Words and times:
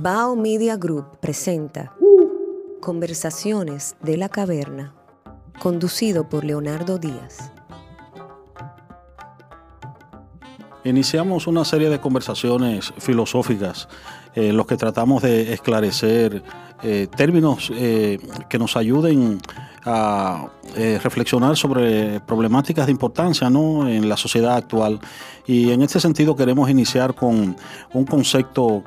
Bao 0.00 0.36
Media 0.36 0.76
Group 0.76 1.18
presenta 1.18 1.92
Conversaciones 2.80 3.96
de 4.00 4.16
la 4.16 4.28
Caverna, 4.28 4.94
conducido 5.58 6.28
por 6.28 6.44
Leonardo 6.44 6.98
Díaz. 6.98 7.50
Iniciamos 10.84 11.48
una 11.48 11.64
serie 11.64 11.90
de 11.90 12.00
conversaciones 12.00 12.94
filosóficas 12.98 13.88
en 14.36 14.56
los 14.56 14.68
que 14.68 14.76
tratamos 14.76 15.22
de 15.22 15.52
esclarecer 15.52 16.44
eh, 16.84 17.08
términos 17.16 17.72
eh, 17.74 18.20
que 18.48 18.56
nos 18.56 18.76
ayuden 18.76 19.40
a 19.84 20.46
eh, 20.76 21.00
reflexionar 21.02 21.56
sobre 21.56 22.20
problemáticas 22.20 22.86
de 22.86 22.92
importancia 22.92 23.50
¿no? 23.50 23.88
en 23.88 24.08
la 24.08 24.16
sociedad 24.16 24.54
actual. 24.54 25.00
Y 25.44 25.72
en 25.72 25.82
este 25.82 25.98
sentido 25.98 26.36
queremos 26.36 26.70
iniciar 26.70 27.16
con 27.16 27.56
un 27.92 28.04
concepto 28.04 28.84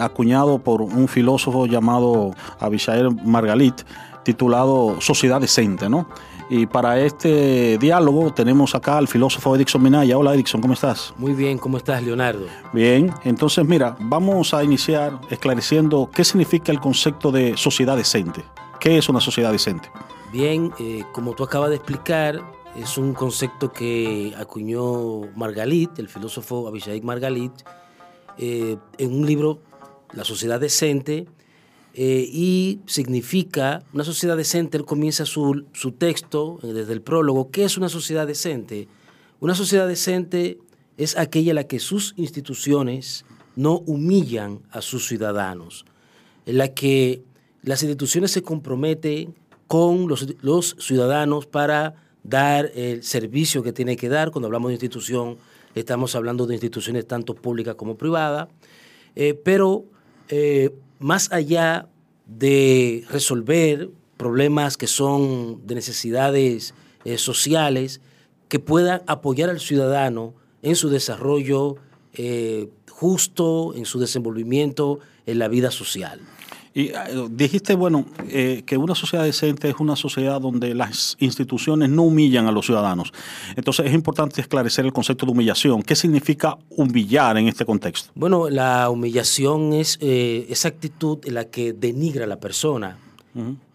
acuñado 0.00 0.58
por 0.58 0.82
un 0.82 1.08
filósofo 1.08 1.66
llamado 1.66 2.32
Abishai 2.58 3.02
Margalit, 3.24 3.82
titulado 4.24 5.00
Sociedad 5.00 5.40
Decente. 5.40 5.88
¿no? 5.88 6.08
Y 6.50 6.66
para 6.66 6.98
este 7.00 7.76
diálogo 7.76 8.32
tenemos 8.32 8.74
acá 8.74 8.96
al 8.96 9.06
filósofo 9.06 9.54
Edixon 9.54 9.82
Minaya. 9.82 10.16
Hola 10.16 10.34
Edixon, 10.34 10.62
¿cómo 10.62 10.72
estás? 10.72 11.12
Muy 11.18 11.34
bien, 11.34 11.58
¿cómo 11.58 11.76
estás 11.76 12.02
Leonardo? 12.02 12.46
Bien, 12.72 13.12
entonces 13.24 13.66
mira, 13.66 13.96
vamos 14.00 14.54
a 14.54 14.64
iniciar 14.64 15.20
esclareciendo 15.28 16.08
qué 16.10 16.24
significa 16.24 16.72
el 16.72 16.80
concepto 16.80 17.30
de 17.30 17.56
sociedad 17.58 17.96
decente. 17.96 18.42
¿Qué 18.80 18.96
es 18.96 19.10
una 19.10 19.20
sociedad 19.20 19.52
decente? 19.52 19.90
Bien, 20.32 20.72
eh, 20.78 21.04
como 21.12 21.34
tú 21.34 21.44
acabas 21.44 21.68
de 21.68 21.76
explicar, 21.76 22.40
es 22.74 22.96
un 22.96 23.12
concepto 23.12 23.70
que 23.70 24.34
acuñó 24.38 25.20
Margalit, 25.36 25.98
el 25.98 26.08
filósofo 26.08 26.66
Abishai 26.66 27.02
Margalit, 27.02 27.52
eh, 28.38 28.76
en 28.98 29.12
un 29.12 29.26
libro, 29.26 29.60
La 30.12 30.24
sociedad 30.24 30.58
decente, 30.58 31.26
eh, 31.94 32.28
y 32.32 32.80
significa 32.86 33.82
una 33.92 34.04
sociedad 34.04 34.36
decente. 34.36 34.76
Él 34.76 34.84
comienza 34.84 35.26
su, 35.26 35.64
su 35.72 35.92
texto 35.92 36.60
eh, 36.62 36.68
desde 36.68 36.92
el 36.92 37.02
prólogo. 37.02 37.50
¿Qué 37.50 37.64
es 37.64 37.76
una 37.76 37.88
sociedad 37.88 38.26
decente? 38.26 38.88
Una 39.40 39.54
sociedad 39.54 39.88
decente 39.88 40.58
es 40.96 41.16
aquella 41.16 41.50
en 41.50 41.56
la 41.56 41.64
que 41.64 41.80
sus 41.80 42.14
instituciones 42.16 43.24
no 43.56 43.78
humillan 43.86 44.60
a 44.70 44.80
sus 44.80 45.08
ciudadanos, 45.08 45.84
en 46.46 46.58
la 46.58 46.68
que 46.68 47.22
las 47.62 47.82
instituciones 47.82 48.30
se 48.30 48.42
comprometen 48.42 49.34
con 49.66 50.06
los, 50.06 50.36
los 50.40 50.76
ciudadanos 50.78 51.46
para 51.46 51.96
dar 52.22 52.70
el 52.74 53.02
servicio 53.02 53.62
que 53.62 53.72
tiene 53.72 53.96
que 53.96 54.08
dar. 54.08 54.30
Cuando 54.30 54.46
hablamos 54.46 54.68
de 54.68 54.74
institución, 54.74 55.38
estamos 55.74 56.14
hablando 56.14 56.46
de 56.46 56.54
instituciones 56.54 57.06
tanto 57.06 57.34
públicas 57.34 57.74
como 57.74 57.96
privadas, 57.96 58.48
eh, 59.14 59.34
pero 59.34 59.84
más 60.98 61.32
allá 61.32 61.88
de 62.26 63.04
resolver 63.08 63.88
problemas 64.18 64.76
que 64.76 64.86
son 64.86 65.66
de 65.66 65.74
necesidades 65.74 66.74
eh, 67.04 67.16
sociales, 67.16 68.02
que 68.48 68.58
puedan 68.58 69.02
apoyar 69.06 69.48
al 69.48 69.60
ciudadano 69.60 70.34
en 70.62 70.76
su 70.76 70.90
desarrollo 70.90 71.76
eh, 72.12 72.68
justo, 72.90 73.72
en 73.74 73.86
su 73.86 73.98
desenvolvimiento 73.98 74.98
en 75.24 75.38
la 75.38 75.48
vida 75.48 75.70
social. 75.70 76.20
Y 76.78 76.90
eh, 76.90 76.94
dijiste, 77.28 77.74
bueno, 77.74 78.06
eh, 78.28 78.62
que 78.64 78.76
una 78.76 78.94
sociedad 78.94 79.24
decente 79.24 79.68
es 79.68 79.74
una 79.80 79.96
sociedad 79.96 80.40
donde 80.40 80.76
las 80.76 81.16
instituciones 81.18 81.90
no 81.90 82.04
humillan 82.04 82.46
a 82.46 82.52
los 82.52 82.66
ciudadanos. 82.66 83.12
Entonces 83.56 83.86
es 83.86 83.92
importante 83.92 84.40
esclarecer 84.40 84.84
el 84.84 84.92
concepto 84.92 85.26
de 85.26 85.32
humillación. 85.32 85.82
¿Qué 85.82 85.96
significa 85.96 86.56
humillar 86.70 87.36
en 87.36 87.48
este 87.48 87.64
contexto? 87.64 88.12
Bueno, 88.14 88.48
la 88.48 88.90
humillación 88.90 89.72
es 89.72 89.98
eh, 90.00 90.46
esa 90.50 90.68
actitud 90.68 91.18
en 91.24 91.34
la 91.34 91.46
que 91.46 91.72
denigra 91.72 92.26
a 92.26 92.28
la 92.28 92.38
persona 92.38 92.96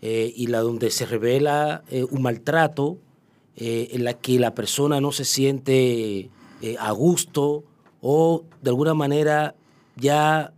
y 0.02 0.48
la 0.48 0.60
donde 0.60 0.90
se 0.92 1.06
revela 1.06 1.84
un 2.10 2.22
maltrato, 2.22 2.98
en 3.56 4.04
la 4.04 4.14
que 4.14 4.38
la 4.38 4.54
persona 4.54 5.00
no 5.00 5.14
se 5.14 5.24
siente 5.24 6.30
a 6.80 6.92
gusto 6.92 7.64
o 8.02 8.44
de 8.62 8.70
alguna 8.70 8.94
manera 8.94 9.56
ya 9.96 10.52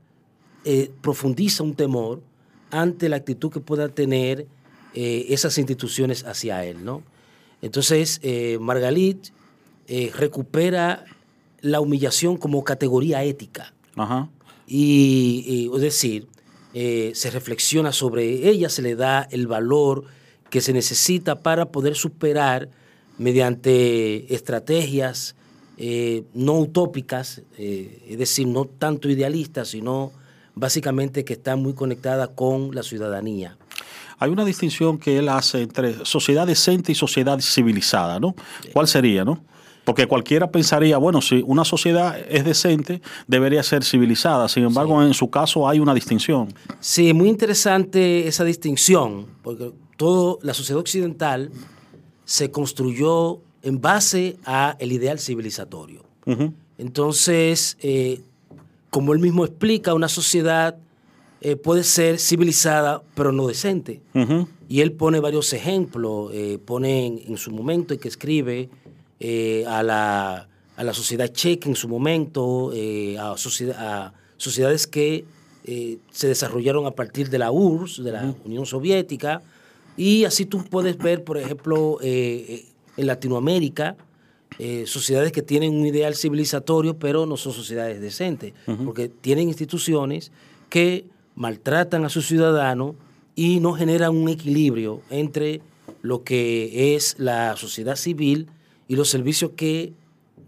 profundiza 1.01 1.61
un 1.61 1.75
temor 1.75 2.21
ante 2.71 3.09
la 3.09 3.17
actitud 3.17 3.51
que 3.51 3.59
puedan 3.59 3.91
tener 3.91 4.47
eh, 4.93 5.33
esas 5.33 5.57
instituciones 5.57 6.23
hacia 6.23 6.63
él. 6.63 6.85
¿no? 6.85 7.03
Entonces, 7.61 8.19
eh, 8.23 8.57
Margalit 8.61 9.27
eh, 9.87 10.11
recupera 10.15 11.05
la 11.61 11.81
humillación 11.81 12.37
como 12.37 12.63
categoría 12.63 13.23
ética. 13.23 13.73
Y, 14.67 15.69
es 15.73 15.81
decir, 15.81 16.27
se 16.73 17.31
reflexiona 17.31 17.93
sobre 17.93 18.49
ella, 18.49 18.67
se 18.67 18.81
le 18.81 18.95
da 18.95 19.27
el 19.31 19.47
valor 19.47 20.03
que 20.49 20.59
se 20.59 20.73
necesita 20.73 21.41
para 21.41 21.71
poder 21.71 21.95
superar 21.95 22.69
mediante 23.17 24.33
estrategias 24.33 25.35
no 26.33 26.59
utópicas, 26.59 27.41
es 27.57 28.17
decir, 28.17 28.47
no 28.47 28.65
tanto 28.65 29.09
idealistas, 29.09 29.69
sino 29.69 30.11
básicamente 30.55 31.23
que 31.25 31.33
está 31.33 31.55
muy 31.55 31.73
conectada 31.73 32.27
con 32.27 32.73
la 32.73 32.83
ciudadanía. 32.83 33.57
Hay 34.17 34.29
una 34.31 34.45
distinción 34.45 34.97
que 34.97 35.17
él 35.17 35.29
hace 35.29 35.61
entre 35.61 36.05
sociedad 36.05 36.47
decente 36.47 36.91
y 36.91 36.95
sociedad 36.95 37.39
civilizada, 37.41 38.19
¿no? 38.19 38.33
¿Cuál 38.73 38.87
sería, 38.87 39.25
no? 39.25 39.43
Porque 39.83 40.07
cualquiera 40.07 40.49
pensaría, 40.49 40.97
bueno, 40.97 41.21
si 41.21 41.43
una 41.45 41.63
sociedad 41.63 42.17
es 42.29 42.43
decente, 42.43 43.01
debería 43.27 43.61
ser 43.61 43.83
civilizada. 43.83 44.49
Sin 44.49 44.63
embargo, 44.63 45.03
en 45.03 45.13
su 45.13 45.29
caso 45.29 45.69
hay 45.69 45.79
una 45.79 45.93
distinción. 45.93 46.53
Sí, 46.79 47.13
muy 47.13 47.29
interesante 47.29 48.27
esa 48.27 48.43
distinción, 48.43 49.27
porque 49.43 49.73
toda 49.95 50.37
la 50.41 50.55
sociedad 50.55 50.79
occidental 50.79 51.51
se 52.23 52.49
construyó 52.49 53.41
en 53.61 53.79
base 53.79 54.37
a 54.45 54.75
el 54.79 54.91
ideal 54.91 55.19
civilizatorio. 55.19 56.03
Entonces, 56.79 57.77
eh, 57.81 58.21
como 58.95 59.11
él 59.11 59.19
mismo 59.19 59.43
explica, 59.43 59.93
una 59.93 60.07
sociedad 60.07 60.77
eh, 61.41 61.57
puede 61.57 61.83
ser 61.83 62.17
civilizada, 62.17 63.03
pero 63.13 63.33
no 63.33 63.45
decente. 63.45 63.99
Y 64.69 64.79
él 64.79 64.93
pone 64.93 65.19
varios 65.19 65.51
ejemplos, 65.51 66.31
eh, 66.33 66.59
pone 66.63 67.07
en, 67.27 67.35
su 67.35 67.51
momento 67.51 67.93
en 67.93 67.99
que 67.99 68.07
escribe 68.07 68.69
eh, 69.19 69.65
a, 69.67 69.83
la, 69.83 70.47
sociedad 70.93 71.27
checa 71.27 71.67
en 71.67 71.75
su 71.75 71.89
momento, 71.89 72.71
a, 73.19 73.35
sociedades 74.37 74.87
que 74.87 75.25
se 76.11 76.27
desarrollaron 76.29 76.85
a 76.85 76.91
partir 76.91 77.29
de 77.29 77.39
la 77.39 77.51
URSS, 77.51 78.01
de 78.01 78.11
la 78.13 78.33
Unión 78.45 78.65
Soviética, 78.65 79.41
y 79.97 80.23
así 80.23 80.45
tú 80.45 80.63
puedes 80.63 80.97
ver, 80.97 81.25
por 81.25 81.37
ejemplo, 81.37 81.97
en 82.01 82.63
Latinoamérica, 82.95 83.97
eh, 84.59 84.85
sociedades 84.87 85.31
que 85.31 85.41
tienen 85.41 85.73
un 85.73 85.85
ideal 85.85 86.15
civilizatorio, 86.15 86.97
pero 86.97 87.25
no 87.25 87.37
son 87.37 87.53
sociedades 87.53 87.99
decentes, 87.99 88.53
porque 88.85 89.09
tienen 89.09 89.47
instituciones 89.47 90.31
que 90.69 91.05
maltratan 91.35 92.05
a 92.05 92.09
sus 92.09 92.27
ciudadanos 92.27 92.95
y 93.35 93.59
no 93.59 93.73
generan 93.73 94.15
un 94.15 94.29
equilibrio 94.29 95.01
entre 95.09 95.61
lo 96.01 96.23
que 96.23 96.95
es 96.95 97.15
la 97.19 97.57
sociedad 97.57 97.95
civil 97.95 98.47
y 98.87 98.95
los 98.95 99.09
servicios 99.09 99.51
que 99.55 99.93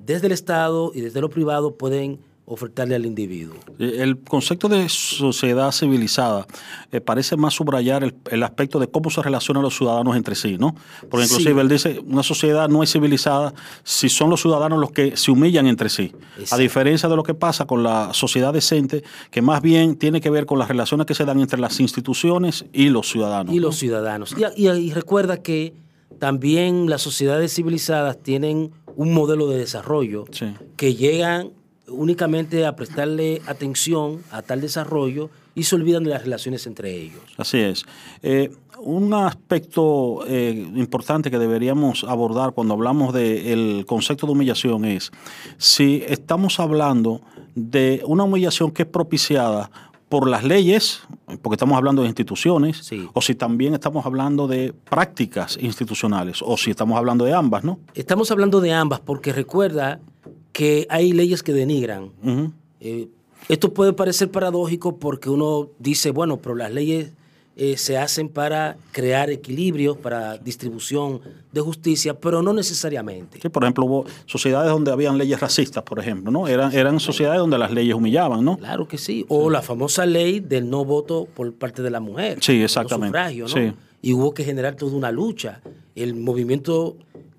desde 0.05 0.27
el 0.27 0.33
Estado 0.33 0.91
y 0.93 1.01
desde 1.01 1.19
lo 1.19 1.29
privado 1.29 1.75
pueden 1.75 2.19
ofertarle 2.49 2.95
al 2.95 3.05
individuo. 3.05 3.55
Eh, 3.77 3.97
el 3.99 4.19
concepto 4.19 4.69
de 4.69 4.87
sociedad 4.87 5.69
civilizada 5.73 6.47
eh, 6.93 7.01
parece 7.01 7.35
más 7.35 7.53
subrayar 7.53 8.13
el, 8.31 8.43
aspecto 8.43 8.79
de 8.79 8.87
cómo 8.87 9.09
se 9.09 9.21
relacionan 9.21 9.61
los 9.61 9.75
ciudadanos 9.75 10.15
entre 10.15 10.33
sí, 10.33 10.57
¿no? 10.57 10.73
Porque 11.09 11.25
inclusive 11.25 11.59
él 11.59 11.67
dice, 11.67 11.99
una 12.07 12.23
sociedad 12.23 12.69
no 12.69 12.83
es 12.83 12.91
civilizada 12.91 13.53
si 13.83 14.07
son 14.07 14.29
los 14.29 14.41
ciudadanos 14.41 14.79
los 14.79 14.91
que 14.91 15.17
se 15.17 15.29
humillan 15.29 15.67
entre 15.67 15.89
sí, 15.89 16.13
a 16.49 16.57
diferencia 16.57 17.09
de 17.09 17.17
lo 17.17 17.23
que 17.23 17.33
pasa 17.33 17.65
con 17.65 17.83
la 17.83 18.13
sociedad 18.13 18.53
decente, 18.53 19.03
que 19.29 19.41
más 19.41 19.61
bien 19.61 19.97
tiene 19.97 20.21
que 20.21 20.29
ver 20.29 20.45
con 20.45 20.57
las 20.57 20.69
relaciones 20.69 21.05
que 21.05 21.15
se 21.15 21.25
dan 21.25 21.41
entre 21.41 21.59
las 21.59 21.81
instituciones 21.81 22.63
y 22.71 22.87
los 22.87 23.09
ciudadanos. 23.09 23.53
Y 23.53 23.59
los 23.59 23.75
ciudadanos. 23.75 24.33
Y, 24.55 24.91
recuerda 24.91 25.43
que 25.43 25.73
también 26.17 26.89
las 26.89 27.01
sociedades 27.01 27.53
civilizadas 27.53 28.17
tienen 28.23 28.71
un 28.95 29.13
modelo 29.13 29.49
de 29.49 29.57
desarrollo 29.57 30.23
que 30.77 30.95
llegan 30.95 31.56
únicamente 31.87 32.65
a 32.65 32.75
prestarle 32.75 33.41
atención 33.47 34.21
a 34.31 34.41
tal 34.41 34.61
desarrollo 34.61 35.29
y 35.55 35.63
se 35.63 35.75
olvidan 35.75 36.03
de 36.03 36.11
las 36.11 36.23
relaciones 36.23 36.67
entre 36.67 36.95
ellos. 36.95 37.21
Así 37.37 37.57
es. 37.57 37.85
Eh, 38.21 38.51
un 38.79 39.13
aspecto 39.13 40.23
eh, 40.27 40.51
importante 40.75 41.31
que 41.31 41.39
deberíamos 41.39 42.03
abordar 42.03 42.53
cuando 42.53 42.75
hablamos 42.75 43.13
del 43.13 43.85
concepto 43.87 44.27
de 44.27 44.33
humillación 44.33 44.85
es 44.85 45.11
si 45.57 46.03
estamos 46.07 46.59
hablando 46.59 47.21
de 47.55 48.03
una 48.05 48.23
humillación 48.23 48.69
que 48.71 48.83
es 48.83 48.87
propiciada 48.87 49.71
por 50.09 50.29
las 50.29 50.43
leyes, 50.43 51.01
porque 51.41 51.55
estamos 51.55 51.77
hablando 51.77 52.01
de 52.01 52.07
instituciones, 52.07 52.89
o 53.13 53.21
si 53.21 53.35
también 53.35 53.73
estamos 53.73 54.05
hablando 54.05 54.47
de 54.47 54.73
prácticas 54.89 55.57
institucionales, 55.59 56.41
o 56.41 56.55
si 56.55 56.71
estamos 56.71 56.97
hablando 56.97 57.25
de 57.25 57.33
ambas, 57.33 57.65
¿no? 57.65 57.79
Estamos 57.93 58.31
hablando 58.31 58.61
de 58.61 58.71
ambas, 58.71 59.01
porque 59.01 59.33
recuerda 59.33 59.99
que 60.51 60.87
hay 60.89 61.13
leyes 61.13 61.43
que 61.43 61.53
denigran. 61.53 62.11
Eh, 62.79 63.07
Esto 63.49 63.73
puede 63.73 63.93
parecer 63.93 64.29
paradójico 64.31 64.97
porque 64.97 65.29
uno 65.29 65.69
dice, 65.79 66.11
bueno, 66.11 66.37
pero 66.37 66.55
las 66.55 66.71
leyes 66.71 67.11
eh, 67.59 67.75
se 67.77 67.97
hacen 67.97 68.29
para 68.29 68.77
crear 68.91 69.31
equilibrios, 69.31 69.97
para 69.97 70.37
distribución 70.37 71.21
de 71.51 71.61
justicia, 71.61 72.13
pero 72.13 72.43
no 72.43 72.53
necesariamente. 72.53 73.39
Sí, 73.41 73.49
por 73.49 73.63
ejemplo, 73.63 73.85
hubo 73.85 74.05
sociedades 74.27 74.69
donde 74.69 74.91
habían 74.91 75.17
leyes 75.17 75.39
racistas, 75.39 75.83
por 75.83 75.97
ejemplo, 75.97 76.31
¿no? 76.31 76.47
Eran, 76.47 76.71
eran 76.73 76.99
sociedades 76.99 77.39
donde 77.39 77.57
las 77.57 77.71
leyes 77.71 77.95
humillaban, 77.95 78.45
¿no? 78.45 78.57
Claro 78.57 78.87
que 78.87 78.99
sí. 78.99 79.25
O 79.27 79.49
la 79.49 79.63
famosa 79.63 80.05
ley 80.05 80.39
del 80.39 80.69
no 80.69 80.85
voto 80.85 81.27
por 81.33 81.51
parte 81.53 81.81
de 81.81 81.89
la 81.89 81.99
mujer. 81.99 82.37
Sí, 82.41 82.61
exactamente. 82.61 83.17
¿no? 83.37 83.47
Sí. 83.47 83.73
Y 84.03 84.13
hubo 84.13 84.35
que 84.35 84.43
generar 84.43 84.75
toda 84.75 84.95
una 84.95 85.11
lucha. 85.11 85.61
El 85.95 86.13
movimiento 86.13 86.95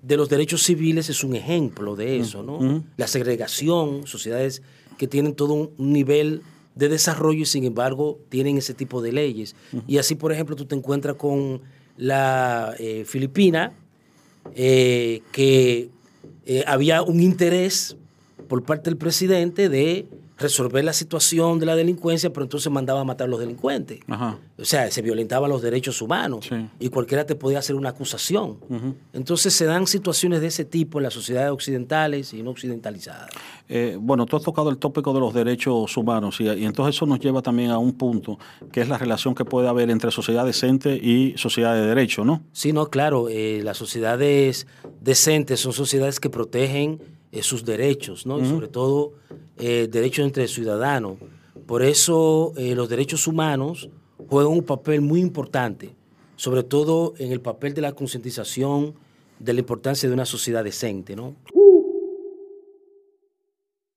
de 0.09 0.17
los 0.17 0.27
derechos 0.27 0.63
civiles 0.63 1.07
es 1.09 1.23
un 1.23 1.35
ejemplo 1.35 1.95
de 1.95 2.17
eso, 2.17 2.41
¿no? 2.41 2.83
La 2.97 3.05
segregación, 3.05 4.07
sociedades 4.07 4.63
que 4.97 5.07
tienen 5.07 5.35
todo 5.35 5.53
un 5.53 5.93
nivel 5.93 6.41
de 6.73 6.89
desarrollo 6.89 7.41
y 7.41 7.45
sin 7.45 7.63
embargo 7.63 8.17
tienen 8.27 8.57
ese 8.57 8.73
tipo 8.73 9.03
de 9.03 9.11
leyes. 9.11 9.55
Y 9.85 9.99
así, 9.99 10.15
por 10.15 10.31
ejemplo, 10.31 10.55
tú 10.55 10.65
te 10.65 10.73
encuentras 10.73 11.15
con 11.15 11.61
la 11.95 12.73
eh, 12.79 13.03
Filipina, 13.05 13.71
eh, 14.55 15.21
que 15.31 15.91
eh, 16.47 16.63
había 16.65 17.03
un 17.03 17.19
interés 17.19 17.95
por 18.47 18.63
parte 18.63 18.89
del 18.89 18.97
presidente 18.97 19.69
de 19.69 20.07
resolver 20.39 20.83
la 20.83 20.93
situación 20.93 21.59
de 21.59 21.65
la 21.65 21.75
delincuencia, 21.75 22.31
pero 22.31 22.43
entonces 22.43 22.71
mandaba 22.71 23.01
a 23.01 23.03
matar 23.03 23.27
a 23.27 23.29
los 23.29 23.39
delincuentes. 23.39 23.99
O 24.57 24.65
sea, 24.65 24.89
se 24.89 25.01
violentaban 25.01 25.49
los 25.49 25.61
derechos 25.61 26.01
humanos 26.01 26.49
y 26.79 26.89
cualquiera 26.89 27.25
te 27.25 27.35
podía 27.35 27.59
hacer 27.59 27.75
una 27.75 27.89
acusación. 27.89 28.57
Entonces 29.13 29.53
se 29.53 29.65
dan 29.65 29.85
situaciones 29.85 30.41
de 30.41 30.47
ese 30.47 30.65
tipo 30.65 30.99
en 30.99 31.03
las 31.03 31.13
sociedades 31.13 31.51
occidentales 31.51 32.33
y 32.33 32.41
no 32.41 32.51
occidentalizadas. 32.51 33.29
Eh, 33.67 33.97
bueno, 33.99 34.25
tú 34.25 34.35
has 34.35 34.43
tocado 34.43 34.69
el 34.71 34.77
tópico 34.77 35.13
de 35.13 35.19
los 35.19 35.33
derechos 35.33 35.95
humanos 35.95 36.41
y, 36.41 36.47
entonces 36.47 36.95
eso 36.95 37.05
nos 37.05 37.19
lleva 37.19 37.43
también 37.43 37.69
a 37.69 37.77
un 37.77 37.93
punto, 37.93 38.39
que 38.71 38.81
es 38.81 38.89
la 38.89 38.97
relación 38.97 39.35
que 39.35 39.45
puede 39.45 39.67
haber 39.67 39.91
entre 39.91 40.09
sociedad 40.09 40.43
decente 40.43 40.95
y 40.95 41.33
sociedad 41.37 41.75
de 41.75 41.81
derecho, 41.81 42.25
¿no? 42.25 42.41
Sí, 42.51 42.73
no, 42.73 42.89
claro. 42.89 43.29
Eh, 43.29 43.61
las 43.63 43.77
sociedades 43.77 44.65
decentes 45.01 45.59
son 45.59 45.73
sociedades 45.73 46.19
que 46.19 46.31
protegen 46.31 46.99
eh, 47.31 47.43
sus 47.43 47.63
derechos, 47.63 48.25
¿no? 48.25 48.39
Y 48.39 48.45
sobre 48.47 48.67
todo 48.67 49.13
eh, 49.59 49.87
derechos 49.89 50.25
entre 50.25 50.47
ciudadanos. 50.47 51.17
Por 51.65 51.83
eso 51.83 52.53
eh, 52.57 52.75
los 52.75 52.89
derechos 52.89 53.27
humanos 53.27 53.89
juegan 54.27 54.51
un 54.51 54.63
papel 54.63 55.01
muy 55.01 55.19
importante, 55.19 55.95
sobre 56.35 56.63
todo 56.63 57.13
en 57.17 57.31
el 57.31 57.41
papel 57.41 57.73
de 57.73 57.81
la 57.81 57.91
concientización 57.91 58.95
de 59.39 59.53
la 59.53 59.59
importancia 59.59 60.09
de 60.09 60.13
una 60.13 60.25
sociedad 60.25 60.63
decente, 60.63 61.15
¿no? 61.15 61.35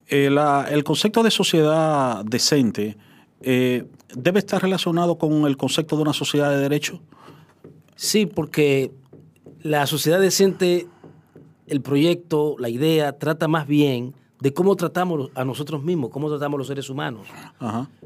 el 0.08 0.84
concepto 0.84 1.22
de 1.22 1.30
sociedad 1.30 2.22
decente 2.22 2.98
debe 3.40 4.38
estar 4.38 4.60
relacionado 4.60 5.16
con 5.16 5.46
el 5.46 5.56
concepto 5.56 5.96
de 5.96 6.02
una 6.02 6.12
sociedad 6.12 6.50
de 6.50 6.58
derecho. 6.58 7.00
Sí, 7.96 8.26
porque 8.26 8.92
la 9.62 9.86
sociedad 9.86 10.20
decente 10.20 10.86
el 11.66 11.80
proyecto, 11.80 12.56
la 12.58 12.68
idea, 12.68 13.18
trata 13.18 13.48
más 13.48 13.66
bien 13.66 14.14
de 14.42 14.52
cómo 14.52 14.74
tratamos 14.74 15.30
a 15.36 15.44
nosotros 15.44 15.84
mismos, 15.84 16.10
cómo 16.10 16.28
tratamos 16.28 16.56
a 16.56 16.58
los 16.58 16.66
seres 16.66 16.90
humanos. 16.90 17.28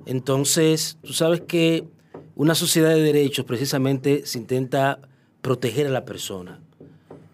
Entonces, 0.04 0.98
tú 1.02 1.14
sabes 1.14 1.40
que 1.40 1.88
una 2.34 2.54
sociedad 2.54 2.90
de 2.90 3.00
derechos 3.00 3.46
precisamente 3.46 4.26
se 4.26 4.38
intenta 4.38 4.98
proteger 5.40 5.86
a 5.86 5.90
la 5.90 6.04
persona 6.04 6.60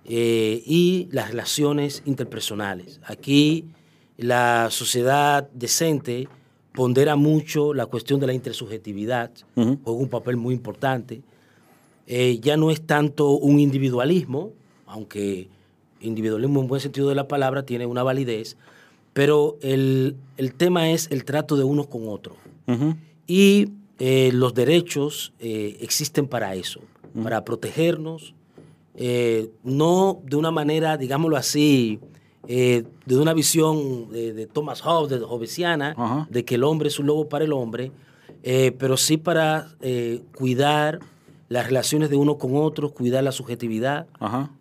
eh, 0.04 0.62
y 0.64 1.08
las 1.10 1.30
relaciones 1.30 2.04
interpersonales. 2.06 3.00
Aquí 3.04 3.64
la 4.18 4.68
sociedad 4.70 5.50
decente 5.52 6.28
pondera 6.72 7.16
mucho 7.16 7.74
la 7.74 7.86
cuestión 7.86 8.20
de 8.20 8.28
la 8.28 8.34
intersubjetividad, 8.34 9.32
juega 9.56 9.80
un 9.84 10.10
papel 10.10 10.36
muy 10.36 10.54
importante. 10.54 11.22
Eh, 12.06 12.38
ya 12.40 12.56
no 12.56 12.70
es 12.70 12.82
tanto 12.82 13.30
un 13.30 13.58
individualismo, 13.58 14.52
aunque 14.86 15.48
individualismo 16.00 16.60
en 16.60 16.68
buen 16.68 16.80
sentido 16.80 17.08
de 17.08 17.16
la 17.16 17.26
palabra 17.26 17.64
tiene 17.64 17.84
una 17.86 18.04
validez, 18.04 18.56
pero 19.12 19.58
el, 19.60 20.16
tema 20.56 20.90
es 20.90 21.08
el 21.10 21.24
trato 21.24 21.56
de 21.56 21.64
unos 21.64 21.86
con 21.86 22.08
otros. 22.08 22.36
Y 23.26 23.68
eh, 23.98 24.30
los 24.32 24.54
derechos 24.54 25.32
eh, 25.38 25.76
existen 25.80 26.26
para 26.26 26.54
eso, 26.54 26.80
para 27.22 27.44
protegernos, 27.44 28.34
eh, 28.94 29.50
no 29.62 30.20
de 30.24 30.36
una 30.36 30.50
manera, 30.50 30.96
digámoslo 30.96 31.36
así, 31.36 32.00
de 32.44 32.84
una 33.08 33.34
visión 33.34 34.10
de, 34.10 34.48
Thomas 34.52 34.80
Hobbes, 34.80 35.10
de 35.10 35.24
Hobbesiana, 35.24 36.26
de 36.28 36.44
que 36.44 36.56
el 36.56 36.64
hombre 36.64 36.88
es 36.88 36.98
un 36.98 37.06
lobo 37.06 37.28
para 37.28 37.44
el 37.44 37.52
hombre, 37.52 37.92
pero 38.42 38.96
sí 38.96 39.16
para 39.16 39.76
cuidar 40.34 40.98
las 41.52 41.66
relaciones 41.66 42.08
de 42.08 42.16
uno 42.16 42.38
con 42.38 42.56
otro, 42.56 42.92
cuidar 42.94 43.22
la 43.22 43.30
subjetividad, 43.30 44.06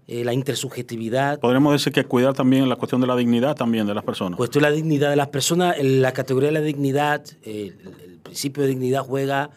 eh, 0.07 0.25
la 0.25 0.33
intersubjetividad. 0.33 1.39
Podríamos 1.39 1.71
decir 1.71 1.93
que 1.93 2.03
cuidar 2.03 2.33
también 2.33 2.67
la 2.67 2.75
cuestión 2.75 2.99
de 2.99 3.07
la 3.07 3.15
dignidad 3.15 3.55
también 3.55 3.87
de 3.87 3.93
las 3.93 4.03
personas. 4.03 4.35
Cuestión 4.35 4.63
de 4.63 4.69
la 4.69 4.75
dignidad 4.75 5.09
de 5.09 5.15
las 5.15 5.29
personas, 5.29 5.81
la 5.81 6.11
categoría 6.11 6.49
de 6.49 6.53
la 6.53 6.61
dignidad, 6.61 7.23
el, 7.43 8.19
principio 8.21 8.63
de 8.63 8.69
dignidad 8.69 9.03
juega 9.03 9.51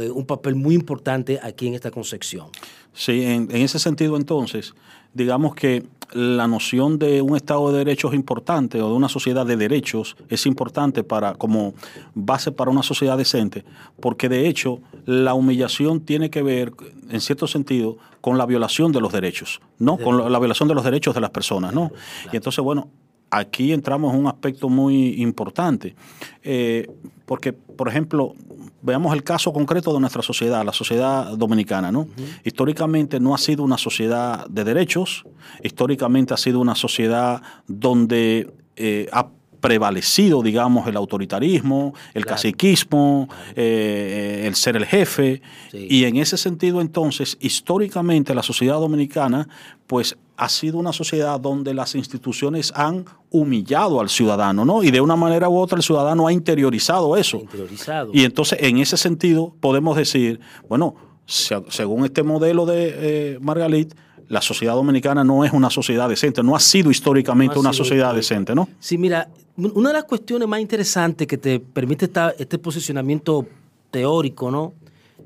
eh, 0.00 0.10
un 0.10 0.26
papel 0.26 0.56
muy 0.56 0.74
importante 0.74 1.38
aquí 1.40 1.68
en 1.68 1.74
esta 1.74 1.92
concepción. 1.92 2.48
Sí, 2.92 3.22
en, 3.22 3.48
en 3.52 3.62
ese 3.62 3.78
sentido 3.78 4.16
entonces, 4.16 4.74
digamos 5.14 5.54
que 5.54 5.84
la 6.12 6.46
noción 6.46 6.98
de 6.98 7.22
un 7.22 7.36
Estado 7.36 7.70
de 7.72 7.78
Derechos 7.78 8.14
importante 8.14 8.80
o 8.82 8.88
de 8.88 8.94
una 8.94 9.08
sociedad 9.08 9.46
de 9.46 9.56
derechos 9.56 10.16
es 10.28 10.46
importante 10.46 11.04
para 11.04 11.34
como 11.34 11.74
base 12.14 12.52
para 12.52 12.70
una 12.70 12.82
sociedad 12.82 13.16
decente, 13.16 13.64
porque 14.00 14.28
de 14.28 14.48
hecho 14.48 14.80
la 15.06 15.34
humillación 15.34 16.00
tiene 16.00 16.30
que 16.30 16.42
ver, 16.42 16.72
en 17.08 17.20
cierto 17.20 17.46
sentido, 17.46 17.96
con 18.20 18.38
la 18.38 18.46
violación 18.46 18.92
de 18.92 19.00
los 19.00 19.12
derechos, 19.12 19.60
¿no? 19.78 19.96
Con 19.96 20.30
la 20.30 20.38
violación 20.38 20.68
de 20.68 20.74
los 20.74 20.84
derechos 20.84 21.14
de 21.14 21.20
las 21.20 21.30
personas, 21.30 21.72
¿no? 21.72 21.90
Y 22.32 22.36
entonces, 22.36 22.62
bueno, 22.62 22.88
aquí 23.30 23.72
entramos 23.72 24.14
en 24.14 24.20
un 24.20 24.26
aspecto 24.26 24.68
muy 24.68 25.22
importante, 25.22 25.94
eh, 26.42 26.88
porque, 27.26 27.52
por 27.52 27.88
ejemplo, 27.88 28.34
veamos 28.82 29.12
el 29.14 29.22
caso 29.22 29.52
concreto 29.52 29.92
de 29.92 30.00
nuestra 30.00 30.22
sociedad, 30.22 30.64
la 30.64 30.72
sociedad 30.72 31.36
dominicana, 31.36 31.92
¿no? 31.92 32.08
Históricamente 32.44 33.20
no 33.20 33.34
ha 33.34 33.38
sido 33.38 33.62
una 33.62 33.78
sociedad 33.78 34.46
de 34.48 34.64
derechos, 34.64 35.24
históricamente 35.62 36.34
ha 36.34 36.36
sido 36.36 36.60
una 36.60 36.74
sociedad 36.74 37.42
donde 37.66 38.52
eh, 38.76 39.08
ha 39.12 39.28
prevalecido, 39.60 40.42
digamos, 40.42 40.86
el 40.88 40.96
autoritarismo, 40.96 41.94
el 42.14 42.24
caciquismo, 42.24 43.28
eh, 43.54 44.44
el 44.46 44.54
ser 44.54 44.76
el 44.76 44.86
jefe. 44.86 45.42
Y 45.72 46.04
en 46.04 46.16
ese 46.16 46.36
sentido, 46.36 46.80
entonces, 46.80 47.36
históricamente 47.40 48.34
la 48.34 48.42
sociedad 48.42 48.76
dominicana, 48.76 49.48
pues 49.86 50.16
ha 50.40 50.48
sido 50.48 50.78
una 50.78 50.94
sociedad 50.94 51.38
donde 51.38 51.74
las 51.74 51.94
instituciones 51.94 52.72
han 52.74 53.04
humillado 53.28 54.00
al 54.00 54.08
ciudadano, 54.08 54.64
¿no? 54.64 54.82
Y 54.82 54.90
de 54.90 55.02
una 55.02 55.14
manera 55.14 55.50
u 55.50 55.58
otra 55.58 55.76
el 55.76 55.82
ciudadano 55.82 56.26
ha 56.26 56.32
interiorizado 56.32 57.14
eso. 57.14 57.36
Interiorizado. 57.36 58.10
Y 58.14 58.24
entonces, 58.24 58.58
en 58.62 58.78
ese 58.78 58.96
sentido, 58.96 59.54
podemos 59.60 59.98
decir, 59.98 60.40
bueno, 60.66 60.94
según 61.26 62.06
este 62.06 62.22
modelo 62.22 62.64
de 62.64 62.94
eh, 63.34 63.38
Margalit, 63.42 63.94
la 64.28 64.40
sociedad 64.40 64.72
dominicana 64.72 65.24
no 65.24 65.44
es 65.44 65.52
una 65.52 65.68
sociedad 65.68 66.08
decente, 66.08 66.42
no 66.42 66.56
ha 66.56 66.60
sido 66.60 66.90
históricamente 66.90 67.58
una 67.58 67.74
sociedad 67.74 68.14
decente, 68.14 68.54
¿no? 68.54 68.66
Sí, 68.78 68.96
mira, 68.96 69.28
una 69.58 69.90
de 69.90 69.94
las 69.94 70.04
cuestiones 70.04 70.48
más 70.48 70.60
interesantes 70.60 71.26
que 71.26 71.36
te 71.36 71.60
permite 71.60 72.10
este 72.38 72.56
posicionamiento 72.56 73.46
teórico, 73.90 74.50
¿no? 74.50 74.72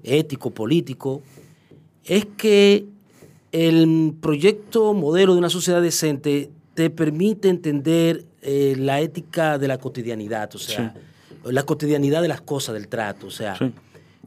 Ético, 0.02 0.50
político, 0.50 1.22
es 2.04 2.26
que 2.36 2.84
el 3.54 4.16
proyecto 4.20 4.94
modelo 4.94 5.34
de 5.34 5.38
una 5.38 5.48
sociedad 5.48 5.80
decente 5.80 6.50
te 6.74 6.90
permite 6.90 7.48
entender 7.48 8.24
eh, 8.42 8.74
la 8.76 9.00
ética 9.00 9.58
de 9.58 9.68
la 9.68 9.78
cotidianidad, 9.78 10.52
o 10.56 10.58
sea, 10.58 10.92
la 11.44 11.62
cotidianidad 11.62 12.20
de 12.20 12.26
las 12.26 12.40
cosas, 12.40 12.74
del 12.74 12.88
trato, 12.88 13.28
o 13.28 13.30
sea, 13.30 13.56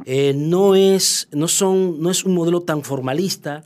eh, 0.06 0.34
no, 0.34 0.76
es, 0.76 1.28
no, 1.34 1.50
son, 1.50 2.02
no 2.02 2.10
es 2.10 2.24
un 2.24 2.36
modelo 2.36 2.62
tan 2.62 2.84
formalista, 2.84 3.64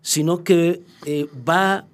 sino 0.00 0.42
que 0.44 0.80
eh, 1.04 1.26
va 1.46 1.84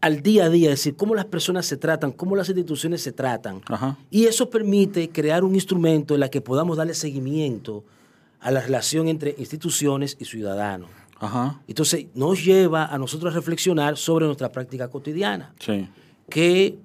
al 0.00 0.22
día 0.22 0.44
a 0.44 0.48
día, 0.48 0.70
es 0.70 0.78
decir, 0.78 0.94
cómo 0.94 1.16
las 1.16 1.24
personas 1.24 1.66
se 1.66 1.76
tratan, 1.76 2.12
cómo 2.12 2.36
las 2.36 2.48
instituciones 2.48 3.02
se 3.02 3.10
tratan. 3.10 3.62
Y 4.10 4.26
eso 4.26 4.48
permite 4.48 5.10
crear 5.10 5.42
un 5.42 5.56
instrumento 5.56 6.14
en 6.14 6.22
el 6.22 6.30
que 6.30 6.40
podamos 6.40 6.76
darle 6.76 6.94
seguimiento 6.94 7.84
a 8.38 8.52
la 8.52 8.60
relación 8.60 9.08
entre 9.08 9.34
instituciones 9.38 10.16
y 10.20 10.24
ciudadanos. 10.24 11.01
Entonces, 11.68 12.06
nos 12.14 12.44
lleva 12.44 12.86
a 12.86 12.98
nosotros 12.98 13.32
a 13.32 13.36
reflexionar 13.36 13.96
sobre 13.96 14.26
nuestra 14.26 14.50
práctica 14.50 14.88
cotidiana. 14.88 15.54
Que, 16.28 16.78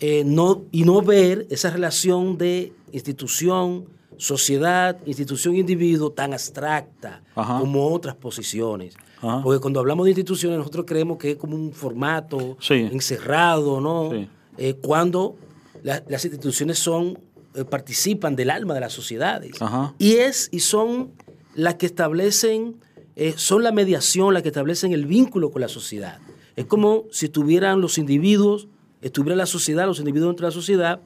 eh, 0.00 0.22
no, 0.24 0.64
y 0.72 0.84
no 0.84 1.02
ver 1.02 1.46
esa 1.50 1.70
relación 1.70 2.36
de 2.36 2.72
institución, 2.92 3.86
sociedad, 4.16 4.98
institución, 5.06 5.56
individuo 5.56 6.10
tan 6.10 6.32
abstracta 6.32 7.22
como 7.34 7.88
otras 7.92 8.14
posiciones. 8.16 8.96
Porque 9.42 9.60
cuando 9.60 9.80
hablamos 9.80 10.04
de 10.04 10.10
instituciones, 10.10 10.58
nosotros 10.58 10.84
creemos 10.86 11.16
que 11.16 11.32
es 11.32 11.36
como 11.36 11.56
un 11.56 11.72
formato 11.72 12.56
encerrado, 12.68 13.80
¿no? 13.80 14.10
Eh, 14.58 14.74
cuando 14.74 15.36
las 15.82 16.24
instituciones 16.24 16.78
son 16.78 17.18
eh, 17.56 17.64
participan 17.64 18.34
del 18.34 18.50
alma 18.50 18.74
de 18.74 18.80
las 18.80 18.92
sociedades. 18.92 19.62
Ajá. 19.62 19.94
Y 19.98 20.14
es 20.14 20.48
y 20.50 20.58
son 20.58 21.12
las 21.54 21.76
que 21.76 21.86
establecen, 21.86 22.80
eh, 23.16 23.34
son 23.36 23.62
la 23.62 23.72
mediación, 23.72 24.34
las 24.34 24.42
que 24.42 24.48
establecen 24.48 24.92
el 24.92 25.06
vínculo 25.06 25.50
con 25.50 25.60
la 25.60 25.68
sociedad. 25.68 26.18
Es 26.56 26.66
como 26.66 27.04
si 27.10 27.26
estuvieran 27.26 27.80
los 27.80 27.98
individuos, 27.98 28.68
estuviera 29.02 29.36
la 29.36 29.46
sociedad, 29.46 29.86
los 29.86 29.98
individuos 29.98 30.30
dentro 30.30 30.46
de 30.46 30.50
la 30.50 30.54
sociedad, 30.54 31.00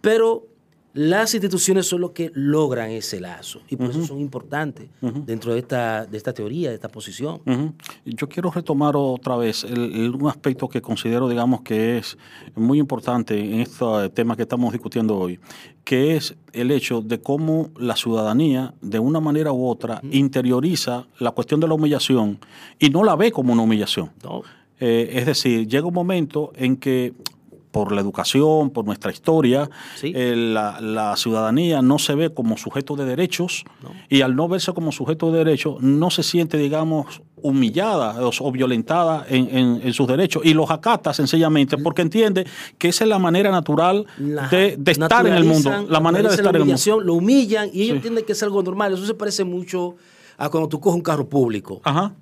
pero 0.00 0.46
las 0.92 1.34
instituciones 1.34 1.86
son 1.86 2.00
los 2.00 2.10
que 2.10 2.32
logran 2.34 2.90
ese 2.90 3.20
lazo 3.20 3.60
y 3.68 3.76
por 3.76 3.90
eso 3.90 4.04
son 4.04 4.18
importantes 4.20 4.88
dentro 5.00 5.52
de 5.52 5.60
esta, 5.60 6.04
de 6.04 6.16
esta 6.16 6.32
teoría, 6.32 6.70
de 6.70 6.74
esta 6.74 6.88
posición. 6.88 7.40
Yo 8.04 8.28
quiero 8.28 8.50
retomar 8.50 8.96
otra 8.96 9.36
vez 9.36 9.62
el- 9.64 9.92
el- 9.94 10.14
un 10.14 10.26
aspecto 10.28 10.68
que 10.68 10.82
considero, 10.82 11.28
digamos, 11.28 11.62
que 11.62 11.98
es 11.98 12.18
muy 12.56 12.78
importante 12.80 13.38
en 13.38 13.60
este 13.60 13.84
tema 14.14 14.34
que 14.36 14.42
estamos 14.42 14.72
discutiendo 14.72 15.16
hoy, 15.16 15.38
que 15.84 16.16
es 16.16 16.34
el 16.52 16.70
hecho 16.72 17.00
de 17.02 17.20
cómo 17.20 17.70
la 17.78 17.94
ciudadanía, 17.94 18.74
de 18.80 18.98
una 18.98 19.20
manera 19.20 19.52
u 19.52 19.66
otra, 19.68 20.00
interioriza 20.10 21.06
la 21.18 21.30
cuestión 21.30 21.60
de 21.60 21.68
la 21.68 21.74
humillación 21.74 22.38
y 22.78 22.90
no 22.90 23.04
la 23.04 23.14
ve 23.14 23.30
como 23.30 23.52
una 23.52 23.62
humillación. 23.62 24.10
¿no? 24.24 24.42
Eh, 24.80 25.10
es 25.12 25.26
decir, 25.26 25.68
llega 25.68 25.86
un 25.86 25.94
momento 25.94 26.52
en 26.56 26.76
que 26.76 27.12
por 27.70 27.92
la 27.92 28.00
educación, 28.00 28.70
por 28.70 28.84
nuestra 28.84 29.12
historia, 29.12 29.70
Sí. 29.96 30.12
eh, 30.14 30.34
la, 30.36 30.80
la 30.80 31.16
ciudadanía 31.16 31.82
no 31.82 31.98
se 31.98 32.14
ve 32.14 32.30
como 32.34 32.56
sujeto 32.56 32.96
de 32.96 33.04
derechos 33.04 33.64
No. 33.82 33.90
y 34.08 34.22
al 34.22 34.34
no 34.34 34.48
verse 34.48 34.72
como 34.72 34.90
sujeto 34.92 35.30
de 35.30 35.38
derechos 35.44 35.80
no 35.80 36.10
se 36.10 36.22
siente, 36.22 36.56
digamos, 36.58 37.22
humillada 37.42 38.22
o, 38.26 38.30
o 38.40 38.52
violentada 38.52 39.24
en, 39.28 39.48
en- 39.56 39.80
en 39.82 39.92
sus 39.94 40.06
derechos 40.06 40.42
y 40.44 40.52
los 40.52 40.70
acata 40.70 41.14
sencillamente 41.14 41.78
porque 41.78 42.02
entiende 42.02 42.46
que 42.76 42.88
esa 42.88 43.04
es 43.04 43.08
la 43.10 43.18
manera 43.18 43.50
natural 43.50 44.04
La- 44.18 44.48
de, 44.48 44.76
de 44.78 44.92
estar 44.92 45.26
en 45.26 45.34
el 45.34 45.44
mundo, 45.44 45.86
la 45.88 46.00
manera 46.00 46.28
de 46.28 46.34
estar 46.34 46.52
la 46.52 46.58
en 46.58 46.68
el 46.70 46.76
mundo. 46.76 47.00
Lo 47.02 47.14
humillan 47.14 47.68
y 47.72 47.82
ellos 47.82 47.92
Sí. 47.92 47.96
entienden 47.96 48.24
que 48.24 48.32
es 48.32 48.42
algo 48.42 48.62
normal. 48.62 48.92
Eso 48.94 49.06
se 49.06 49.14
parece 49.14 49.44
mucho 49.44 49.94
a 50.36 50.48
cuando 50.48 50.68
tú 50.68 50.80
coges 50.80 50.96
un 50.96 51.02
carro 51.02 51.26
público. 51.28 51.80
Ajá. 51.84 52.12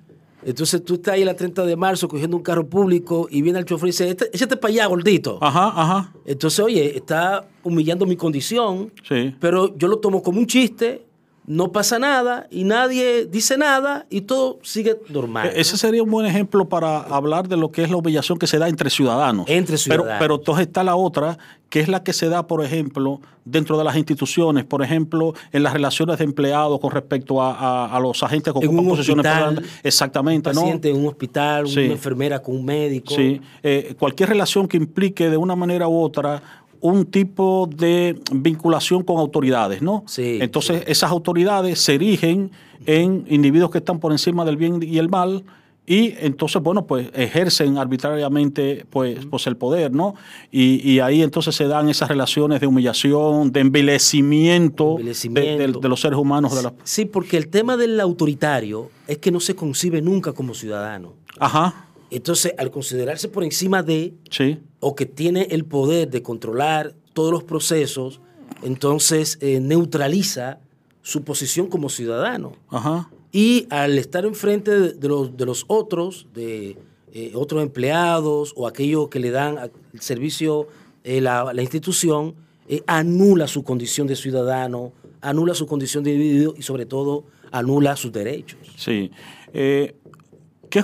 Entonces 0.43 0.83
tú 0.85 0.95
estás 0.95 1.15
ahí 1.15 1.23
la 1.25 1.35
30 1.35 1.65
de 1.65 1.75
marzo 1.75 2.07
cogiendo 2.07 2.37
un 2.37 2.43
carro 2.43 2.67
público 2.67 3.27
y 3.29 3.41
viene 3.41 3.59
el 3.59 3.65
chofer 3.65 3.87
y 3.87 3.91
dice, 3.91 4.09
"Este- 4.09 4.29
échate 4.33 4.55
para 4.57 4.71
allá, 4.73 4.85
gordito. 4.87 5.37
Ajá, 5.41 5.67
ajá. 5.75 6.13
Entonces, 6.25 6.59
oye, 6.61 6.95
está 6.95 7.47
humillando 7.63 8.05
mi 8.05 8.15
condición, 8.15 8.91
Sí. 9.07 9.35
pero 9.39 9.75
yo 9.77 9.87
lo 9.87 9.97
tomo 9.99 10.23
como 10.23 10.39
un 10.39 10.47
chiste, 10.47 11.05
no 11.49 11.71
pasa 11.71 11.97
nada 11.97 12.45
y 12.51 12.63
nadie 12.63 13.25
dice 13.25 13.57
nada 13.57 14.05
y 14.11 14.21
todo 14.21 14.59
sigue 14.61 14.97
normal. 15.09 15.47
E- 15.47 15.59
Ese 15.61 15.77
sería 15.77 16.03
un 16.03 16.11
buen 16.11 16.27
ejemplo 16.27 16.69
para 16.69 16.99
hablar 16.99 17.47
de 17.47 17.57
lo 17.57 17.71
que 17.71 17.81
es 17.81 17.89
la 17.89 17.97
humillación 17.97 18.37
que 18.37 18.45
se 18.45 18.59
da 18.59 18.69
entre 18.69 18.91
ciudadanos. 18.91 19.47
Entre 19.49 19.75
Pero, 19.77 20.03
ciudadanos. 20.03 20.15
pero 20.19 20.35
entonces 20.35 20.67
está 20.67 20.83
la 20.83 20.95
otra, 20.95 21.39
que 21.71 21.79
es 21.79 21.87
la 21.87 22.03
que 22.03 22.13
se 22.13 22.29
da, 22.29 22.45
por 22.45 22.63
ejemplo, 22.63 23.19
dentro 23.45 23.79
de 23.79 23.83
las 23.83 23.95
instituciones, 23.95 24.63
por 24.63 24.83
ejemplo, 24.83 25.33
en 25.51 25.63
las 25.63 25.73
relaciones 25.73 26.19
de 26.19 26.25
empleados 26.25 26.79
con 26.79 26.91
respecto 26.91 27.41
a, 27.41 27.55
a- 27.55 27.97
a 27.97 27.99
los 27.99 28.21
agentes 28.21 28.53
que 28.53 28.59
En 28.59 28.67
ocupan 28.67 28.85
un 28.85 28.91
posiciones 28.91 29.25
hospital. 29.25 29.65
Exactamente, 29.81 30.49
un 30.51 30.55
¿no? 30.55 30.61
paciente 30.61 30.89
en 30.91 30.97
un 30.97 31.07
hospital, 31.07 31.67
Sí. 31.67 31.79
una 31.79 31.93
enfermera 31.93 32.43
con 32.43 32.57
un 32.57 32.63
médico. 32.65 33.15
Sí, 33.15 33.41
eh, 33.63 33.95
cualquier 33.97 34.29
relación 34.29 34.67
que 34.67 34.77
implique 34.77 35.31
de 35.31 35.37
una 35.37 35.55
manera 35.55 35.87
u 35.87 35.99
otra 35.99 36.43
un 36.81 37.05
tipo 37.05 37.69
de 37.75 38.19
vinculación 38.31 39.03
con 39.03 39.17
autoridades, 39.17 39.81
¿no? 39.81 40.03
Sí, 40.07 40.39
Entonces, 40.41 40.83
esas 40.87 41.11
autoridades 41.11 41.79
se 41.79 41.95
erigen 41.95 42.51
en 42.85 43.25
individuos 43.29 43.71
que 43.71 43.79
están 43.79 43.99
por 43.99 44.11
encima 44.11 44.45
del 44.45 44.57
bien 44.57 44.81
y 44.81 44.97
el 44.97 45.09
mal 45.09 45.43
y 45.85 46.13
entonces, 46.19 46.61
bueno, 46.61 46.85
pues 46.85 47.09
ejercen 47.15 47.77
arbitrariamente 47.79 48.85
pues, 48.91 49.25
pues 49.25 49.47
el 49.47 49.57
poder, 49.57 49.91
¿no? 49.91 50.13
Y, 50.51 50.87
y 50.87 50.99
ahí 50.99 51.23
entonces 51.23 51.55
se 51.55 51.67
dan 51.67 51.89
esas 51.89 52.09
relaciones 52.09 52.61
de 52.61 52.67
humillación, 52.67 53.51
de 53.51 53.61
envilecimiento, 53.61 54.83
de- 54.83 54.89
de- 54.89 54.99
Envilecimiento. 54.99 55.79
De, 55.79 55.89
los 55.89 55.99
seres 55.99 56.17
humanos. 56.19 56.55
De 56.55 56.61
la... 56.63 56.73
Sí, 56.83 57.05
porque 57.05 57.37
el 57.37 57.47
tema 57.47 57.75
del 57.77 57.99
autoritario 57.99 58.91
es 59.07 59.17
que 59.17 59.31
no 59.31 59.39
se 59.39 59.55
concibe 59.55 60.01
nunca 60.01 60.31
como 60.33 60.53
ciudadano. 60.53 61.13
Ajá, 61.39 61.87
Entonces, 62.11 62.53
al 62.57 62.69
considerarse 62.71 63.27
por 63.27 63.43
encima 63.43 63.81
de, 63.83 64.13
sí, 64.29 64.59
o 64.79 64.95
que 64.95 65.05
tiene 65.05 65.47
el 65.51 65.65
poder 65.65 66.09
de 66.09 66.21
controlar 66.21 66.93
todos 67.13 67.31
los 67.31 67.43
procesos, 67.43 68.21
entonces 68.63 69.37
eh, 69.41 69.59
neutraliza 69.59 70.59
su 71.01 71.23
posición 71.23 71.67
como 71.67 71.89
ciudadano. 71.89 72.53
ajá, 72.69 73.09
Y 73.31 73.67
al 73.69 73.97
estar 73.97 74.25
enfrente 74.25 74.71
de, 74.71 74.93
de 74.93 75.07
los, 75.07 75.35
de 75.35 75.45
los 75.45 75.65
otros, 75.67 76.27
de 76.33 76.77
eh, 77.13 77.31
otros 77.35 77.61
empleados 77.63 78.53
o 78.55 78.67
aquellos 78.67 79.09
que 79.09 79.19
le 79.19 79.31
dan 79.31 79.57
el 79.93 80.01
servicio, 80.01 80.67
eh, 81.03 81.21
la, 81.21 81.53
la 81.53 81.61
institución, 81.61 82.35
anula 82.85 83.47
su 83.47 83.63
condición 83.63 84.05
de 84.05 84.15
ciudadano, 84.15 84.93
anula 85.21 85.55
su 85.55 85.65
condición 85.65 86.03
de 86.03 86.13
individuo 86.13 86.53
y 86.55 86.61
sobre 86.61 86.85
todo 86.85 87.23
anula 87.51 87.95
sus 87.95 88.11
derechos. 88.11 88.59
Sí. 88.77 89.11
Eh, 89.53 89.95
¿qué, 90.69 90.81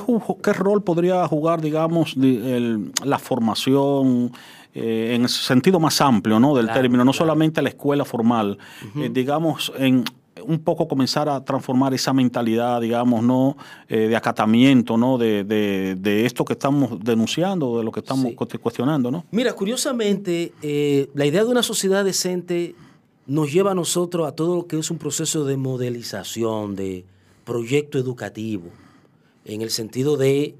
rol 0.53 0.83
podría 0.83 1.27
jugar, 1.27 1.61
digamos, 1.61 2.15
el- 2.17 2.91
la 3.03 3.19
formación 3.19 4.31
eh, 4.73 5.13
en 5.15 5.21
el 5.23 5.29
sentido 5.29 5.79
más 5.79 6.01
amplio 6.01 6.39
¿no? 6.39 6.53
del 6.55 6.65
Claro, 6.65 6.81
término? 6.81 7.05
No 7.05 7.11
claro. 7.11 7.25
solamente 7.25 7.61
la 7.61 7.69
escuela 7.69 8.03
formal, 8.03 8.57
eh, 8.97 9.09
digamos, 9.11 9.71
en 9.77 10.03
un 10.45 10.59
poco 10.59 10.85
comenzar 10.87 11.29
a 11.29 11.43
transformar 11.45 11.93
esa 11.93 12.11
mentalidad, 12.11 12.81
digamos, 12.81 13.23
¿no? 13.23 13.55
Eh, 13.87 14.09
de 14.09 14.15
acatamiento, 14.17 14.97
¿no? 14.97 15.17
De, 15.17 15.45
de- 15.45 15.95
de 15.95 16.25
esto 16.25 16.43
que 16.43 16.53
estamos 16.53 16.99
denunciando, 17.01 17.77
de 17.77 17.85
lo 17.85 17.91
que 17.91 18.01
estamos 18.01 18.25
Sí. 18.51 18.57
cuestionando, 18.57 19.09
¿no? 19.11 19.23
Mira, 19.31 19.53
curiosamente, 19.53 20.51
la 21.13 21.25
idea 21.25 21.43
de 21.45 21.49
una 21.49 21.63
sociedad 21.63 22.03
decente 22.03 22.75
nos 23.27 23.51
lleva 23.51 23.71
a 23.71 23.75
nosotros 23.75 24.27
a 24.27 24.33
todo 24.33 24.57
lo 24.57 24.67
que 24.67 24.77
es 24.77 24.91
un 24.91 24.97
proceso 24.97 25.45
de 25.45 25.55
modelización, 25.55 26.75
de 26.75 27.05
proyecto 27.45 27.97
educativo, 27.97 28.65
en 29.45 29.61
el 29.61 29.69
sentido 29.69 30.17
de 30.17 30.55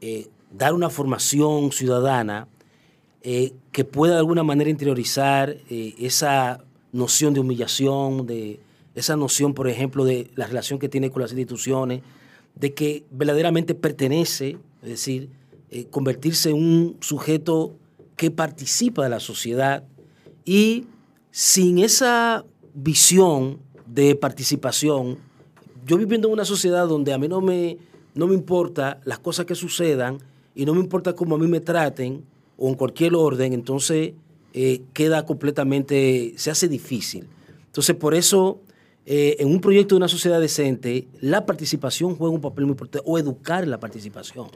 eh, 0.00 0.28
dar 0.50 0.74
una 0.74 0.90
formación 0.90 1.70
ciudadana 1.70 2.48
eh, 3.22 3.52
que 3.70 3.84
pueda 3.84 4.14
de 4.14 4.18
alguna 4.18 4.42
manera 4.42 4.68
interiorizar 4.68 5.56
eh, 5.70 5.94
esa 5.98 6.64
noción 6.92 7.34
de 7.34 7.40
humillación, 7.40 8.26
de 8.26 8.58
esa 8.94 9.16
noción, 9.16 9.54
por 9.54 9.68
ejemplo, 9.68 10.04
de 10.04 10.30
la 10.34 10.46
relación 10.46 10.78
que 10.78 10.88
tiene 10.88 11.10
con 11.10 11.22
las 11.22 11.30
instituciones, 11.30 12.02
de 12.54 12.74
que 12.74 13.04
verdaderamente 13.10 13.74
pertenece, 13.74 14.58
es 14.82 14.88
decir, 14.88 15.30
convertirse 15.90 16.50
en 16.50 16.56
un 16.56 16.96
sujeto 17.00 17.74
que 18.16 18.30
participa 18.30 19.04
de 19.04 19.08
la 19.08 19.20
sociedad 19.20 19.84
y 20.44 20.84
sin 21.30 21.78
esa 21.78 22.44
visión 22.74 23.58
de 23.86 24.14
participación, 24.14 25.16
yo 25.86 25.96
viviendo 25.96 26.28
en 26.28 26.34
una 26.34 26.44
sociedad 26.44 26.86
donde 26.86 27.14
a 27.14 27.18
mí 27.18 27.26
no 27.26 27.40
me, 27.40 27.78
no 28.14 28.26
me 28.26 28.34
importa 28.34 29.00
las 29.04 29.18
cosas 29.18 29.46
que 29.46 29.54
sucedan 29.54 30.18
y 30.54 30.64
no 30.64 30.74
me 30.74 30.80
importa 30.80 31.14
cómo 31.14 31.36
a 31.36 31.38
mí 31.38 31.46
me 31.46 31.60
traten 31.60 32.24
o 32.58 32.68
en 32.68 32.74
cualquier 32.74 33.14
orden, 33.14 33.52
entonces 33.52 34.12
eh, 34.54 34.82
queda 34.92 35.24
completamente, 35.24 36.34
se 36.36 36.50
hace 36.50 36.68
difícil. 36.68 37.26
Entonces, 37.66 37.96
por 37.96 38.14
eso, 38.14 38.60
eh, 39.06 39.36
en 39.38 39.48
un 39.48 39.60
proyecto 39.60 39.94
de 39.94 39.96
una 39.96 40.08
sociedad 40.08 40.40
decente, 40.40 41.08
la 41.20 41.46
participación 41.46 42.14
juega 42.16 42.34
un 42.34 42.40
papel 42.40 42.66
muy 42.66 42.72
importante, 42.72 43.02
o 43.08 43.18
educar 43.18 43.66
la 43.66 43.80
participación. 43.80 44.48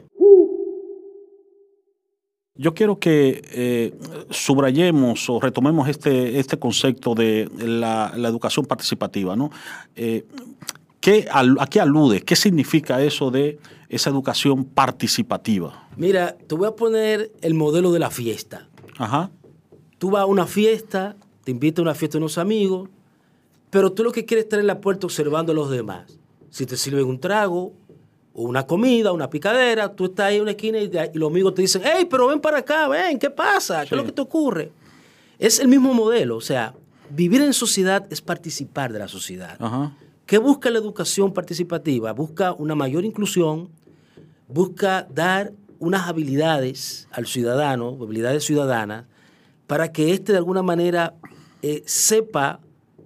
Yo 2.59 2.73
quiero 2.73 2.97
que 2.97 3.41
eh, 3.51 3.93
subrayemos 4.31 5.29
o 5.29 5.39
retomemos 5.39 5.87
este, 5.89 6.39
este 6.39 6.57
concepto 6.57 7.13
de 7.13 7.49
la, 7.59 8.11
educación 8.15 8.65
participativa. 8.65 9.35
¿no? 9.35 9.51
¿Qué 11.07 11.25
al- 11.31 11.55
¿A 11.59 11.67
qué 11.67 11.79
alude? 11.79 12.21
¿Qué 12.21 12.35
significa 12.35 13.01
eso 13.01 13.31
de 13.31 13.59
esa 13.87 14.09
educación 14.09 14.65
participativa? 14.65 15.87
Mira, 15.95 16.35
te 16.47 16.53
voy 16.55 16.67
a 16.67 16.71
poner 16.71 17.31
el 17.41 17.53
modelo 17.53 17.91
de 17.93 17.99
la 17.99 18.09
fiesta. 18.09 18.67
Ajá, 18.97 19.29
Tú 19.99 20.11
vas 20.11 20.23
a 20.23 20.25
una 20.25 20.45
fiesta, 20.45 21.15
te 21.43 21.51
invitan 21.51 21.81
a 21.83 21.89
una 21.89 21.95
fiesta 21.95 22.17
de 22.17 22.23
unos 22.23 22.37
amigos, 22.37 22.89
pero 23.71 23.91
tú 23.93 24.03
lo 24.03 24.11
que 24.11 24.25
quieres 24.25 24.43
es 24.43 24.45
estar 24.47 24.59
en 24.59 24.67
la 24.67 24.79
puerta 24.81 25.07
observando 25.07 25.53
a 25.53 25.55
los 25.55 25.69
demás. 25.71 26.19
Si 26.51 26.65
te 26.65 26.75
sirven 26.77 27.05
un 27.05 27.19
trago, 27.19 27.73
o 28.33 28.43
una 28.43 28.67
comida, 28.67 29.11
una 29.13 29.29
picadera, 29.29 29.95
tú 29.95 30.05
estás 30.05 30.27
ahí 30.27 30.35
en 30.35 30.41
una 30.43 30.51
esquina 30.51 30.77
y, 30.77 30.91
y 31.13 31.17
los 31.17 31.31
amigos 31.31 31.55
te 31.55 31.61
dicen, 31.63 31.81
hey, 31.85 32.05
pero 32.07 32.27
ven 32.27 32.39
para 32.41 32.59
acá, 32.59 32.87
ven, 32.89 33.17
¿qué 33.17 33.29
pasa? 33.31 33.79
¿Qué 33.85 33.95
es 33.95 33.97
lo 33.97 34.03
que 34.05 34.11
te 34.11 34.21
ocurre? 34.21 34.71
Es 35.39 35.57
el 35.59 35.67
mismo 35.67 35.93
modelo, 35.95 36.35
o 36.37 36.41
sea, 36.41 36.75
vivir 37.09 37.41
en 37.41 37.53
sociedad 37.53 38.05
es 38.11 38.21
participar 38.21 38.91
de 38.93 38.99
la 38.99 39.07
sociedad. 39.07 39.55
ajá, 39.59 39.93
¿Qué 40.27 40.37
busca 40.37 40.69
la 40.69 40.77
educación 40.79 41.33
participativa? 41.33 42.11
Busca 42.11 42.51
una 42.51 42.75
mayor 42.75 43.05
inclusión, 43.05 43.69
busca 44.49 45.07
dar 45.13 45.53
unas 45.79 46.07
habilidades 46.07 47.07
al 47.11 47.25
ciudadano, 47.27 47.97
habilidades 48.01 48.43
ciudadanas, 48.43 49.05
para 49.67 49.91
que 49.93 50.11
éste 50.11 50.33
de 50.33 50.37
alguna 50.37 50.61
manera 50.61 51.13
eh, 51.61 51.81
sepa 51.85 52.59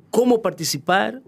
cómo 0.09 0.41
participar 0.41 1.21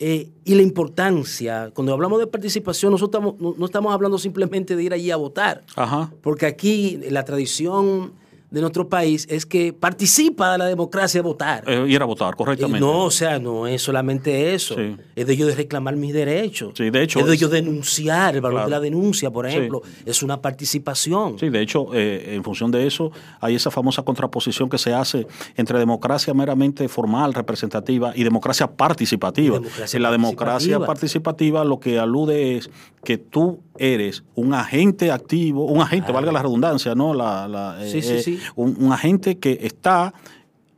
eh, 0.00 0.28
y 0.44 0.54
la 0.56 0.62
importancia. 0.62 1.70
Cuando 1.72 1.92
hablamos 1.92 2.18
de 2.18 2.26
participación, 2.26 2.90
nosotros 2.92 3.22
estamos- 3.22 3.40
no, 3.40 3.54
no 3.58 3.66
estamos 3.66 3.92
hablando 3.92 4.18
simplemente 4.18 4.74
de 4.74 4.82
ir 4.82 4.92
allí 4.92 5.10
a 5.12 5.16
votar, 5.16 5.62
ajá, 5.76 6.12
porque 6.20 6.46
aquí 6.46 6.98
la 7.10 7.24
tradición 7.24 8.12
de 8.50 8.62
nuestro 8.62 8.88
país 8.88 9.26
es 9.28 9.44
que 9.44 9.74
participa 9.74 10.52
de 10.52 10.58
la 10.58 10.66
democracia 10.66 11.20
a 11.20 11.22
votar. 11.22 11.64
Eh, 11.66 11.84
ir 11.88 12.00
a 12.00 12.06
votar, 12.06 12.34
correctamente. 12.34 12.78
Eh, 12.78 12.80
no, 12.80 13.04
o 13.04 13.10
sea, 13.10 13.38
no 13.38 13.66
es 13.66 13.82
solamente 13.82 14.54
eso. 14.54 14.76
Es 15.14 15.26
de 15.26 15.36
yo 15.36 15.46
de 15.46 15.54
reclamar 15.54 15.96
mis 15.96 16.14
derechos. 16.14 16.72
Sí, 16.74 16.88
de 16.90 17.02
hecho. 17.02 17.20
Es 17.20 17.26
de 17.26 17.36
yo 17.36 17.48
denunciar, 17.48 18.36
el 18.36 18.40
valor 18.40 18.64
de 18.64 18.70
la 18.70 18.80
denuncia, 18.80 19.30
por 19.30 19.46
ejemplo. 19.46 19.82
Es 20.06 20.22
una 20.22 20.40
participación. 20.40 21.38
Sí, 21.38 21.50
de 21.50 21.60
hecho, 21.60 21.88
eh, 21.92 22.34
en 22.34 22.42
función 22.42 22.70
de 22.70 22.86
eso, 22.86 23.12
hay 23.40 23.54
esa 23.54 23.70
famosa 23.70 24.02
contraposición 24.02 24.68
que 24.70 24.78
se 24.78 24.94
hace 24.94 25.26
entre 25.56 25.78
democracia 25.78 26.32
meramente 26.32 26.88
formal, 26.88 27.34
representativa, 27.34 28.12
y 28.14 28.24
democracia 28.24 28.66
participativa. 28.66 29.60
en 29.92 30.02
la 30.02 30.10
democracia 30.10 30.78
participativa 30.80 31.64
lo 31.64 31.80
que 31.80 31.98
alude 31.98 32.56
es 32.56 32.70
que 33.04 33.18
tú 33.18 33.60
eres 33.76 34.24
un 34.34 34.54
agente 34.54 35.10
activo, 35.10 35.66
un 35.66 35.80
agente, 35.80 36.12
valga 36.12 36.32
la 36.32 36.42
redundancia, 36.42 36.94
¿no? 36.94 37.14
La, 37.14 37.78
sí, 37.84 38.02
sí, 38.02 38.22
sí 38.22 38.37
un, 38.56 38.92
agente 38.92 39.38
que 39.38 39.58
está 39.62 40.14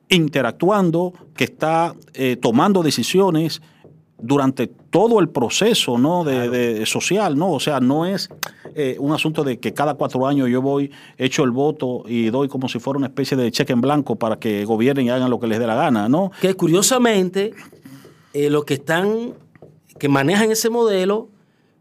interactuando, 0.08 1.12
que 1.34 1.44
está 1.44 1.94
eh, 2.14 2.36
tomando 2.36 2.82
decisiones 2.82 3.62
durante 4.22 4.66
todo 4.66 5.20
el 5.20 5.28
proceso 5.28 5.98
¿no? 5.98 6.24
de, 6.24 6.84
social, 6.86 7.36
¿no? 7.36 7.52
O 7.52 7.60
sea, 7.60 7.80
no 7.80 8.06
es 8.06 8.28
eh, 8.74 8.96
un 8.98 9.12
asunto 9.12 9.44
de 9.44 9.58
que 9.58 9.72
cada 9.72 9.94
cuatro 9.94 10.26
años 10.26 10.48
yo 10.48 10.60
voy, 10.60 10.90
echo 11.16 11.44
el 11.44 11.50
voto 11.50 12.04
y 12.06 12.30
doy 12.30 12.48
como 12.48 12.68
si 12.68 12.78
fuera 12.78 12.98
una 12.98 13.06
especie 13.06 13.36
de 13.36 13.50
cheque 13.50 13.72
en 13.72 13.80
blanco 13.80 14.16
para 14.16 14.38
que 14.38 14.64
gobiernen 14.64 15.06
y 15.06 15.10
hagan 15.10 15.30
lo 15.30 15.40
que 15.40 15.46
les 15.46 15.58
dé 15.58 15.66
la 15.66 15.74
gana, 15.74 16.08
¿no? 16.08 16.32
Que 16.40 16.54
curiosamente, 16.54 17.54
eh, 18.32 18.50
los 18.50 18.64
que 18.64 18.74
están, 18.74 19.34
que 19.98 20.08
manejan 20.08 20.50
ese 20.50 20.70
modelo, 20.70 21.28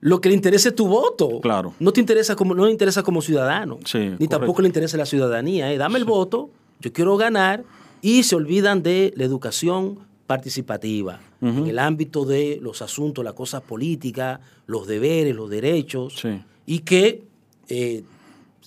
lo 0.01 0.21
que 0.21 0.29
le 0.29 0.35
interesa 0.35 0.69
es 0.69 0.75
tu 0.75 0.87
voto. 0.87 1.41
Claro. 1.41 1.73
No 1.79 1.91
te 1.91 1.99
interesa 1.99 2.35
como, 2.35 2.55
no 2.55 2.65
le 2.65 2.71
interesa 2.71 3.03
como 3.03 3.21
ciudadano. 3.21 3.79
Sí, 3.85 4.11
ni 4.17 4.27
tampoco 4.27 4.61
le 4.61 4.67
interesa 4.67 4.97
la 4.97 5.05
ciudadanía. 5.05 5.71
¿eh? 5.71 5.77
Dame 5.77 5.99
el 5.99 6.05
voto, 6.05 6.49
yo 6.79 6.93
quiero 6.93 7.17
ganar, 7.17 7.63
y 8.01 8.23
se 8.23 8.35
olvidan 8.35 8.81
de 8.81 9.13
la 9.15 9.25
educación 9.25 9.99
participativa, 10.25 11.19
en 11.41 11.65
el 11.65 11.79
ámbito 11.79 12.23
de 12.23 12.59
los 12.61 12.81
asuntos, 12.83 13.25
las 13.25 13.33
cosas 13.33 13.61
políticas, 13.61 14.39
los 14.67 14.85
deberes, 14.87 15.35
los 15.35 15.49
derechos, 15.49 16.21
y 16.67 16.79
que 16.79 17.23
eh, 17.67 18.03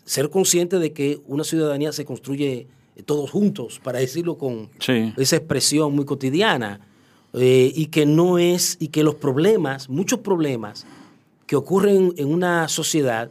ser 0.04 0.28
consciente 0.28 0.78
de 0.78 0.92
que 0.92 1.20
una 1.28 1.44
ciudadanía 1.44 1.92
se 1.92 2.04
construye 2.04 2.66
todos 3.06 3.30
juntos, 3.30 3.80
para 3.82 4.00
decirlo 4.00 4.36
con 4.36 4.70
esa 5.16 5.36
expresión 5.36 5.94
muy 5.94 6.04
cotidiana, 6.04 6.80
eh, 7.34 7.72
y 7.74 7.86
que 7.86 8.06
no 8.06 8.38
es, 8.38 8.76
y 8.80 8.88
que 8.88 9.04
los 9.04 9.14
problemas, 9.14 9.88
muchos 9.88 10.18
problemas, 10.18 10.84
que 11.52 11.56
ocurren 11.56 12.14
en 12.16 12.32
una 12.32 12.66
sociedad 12.66 13.30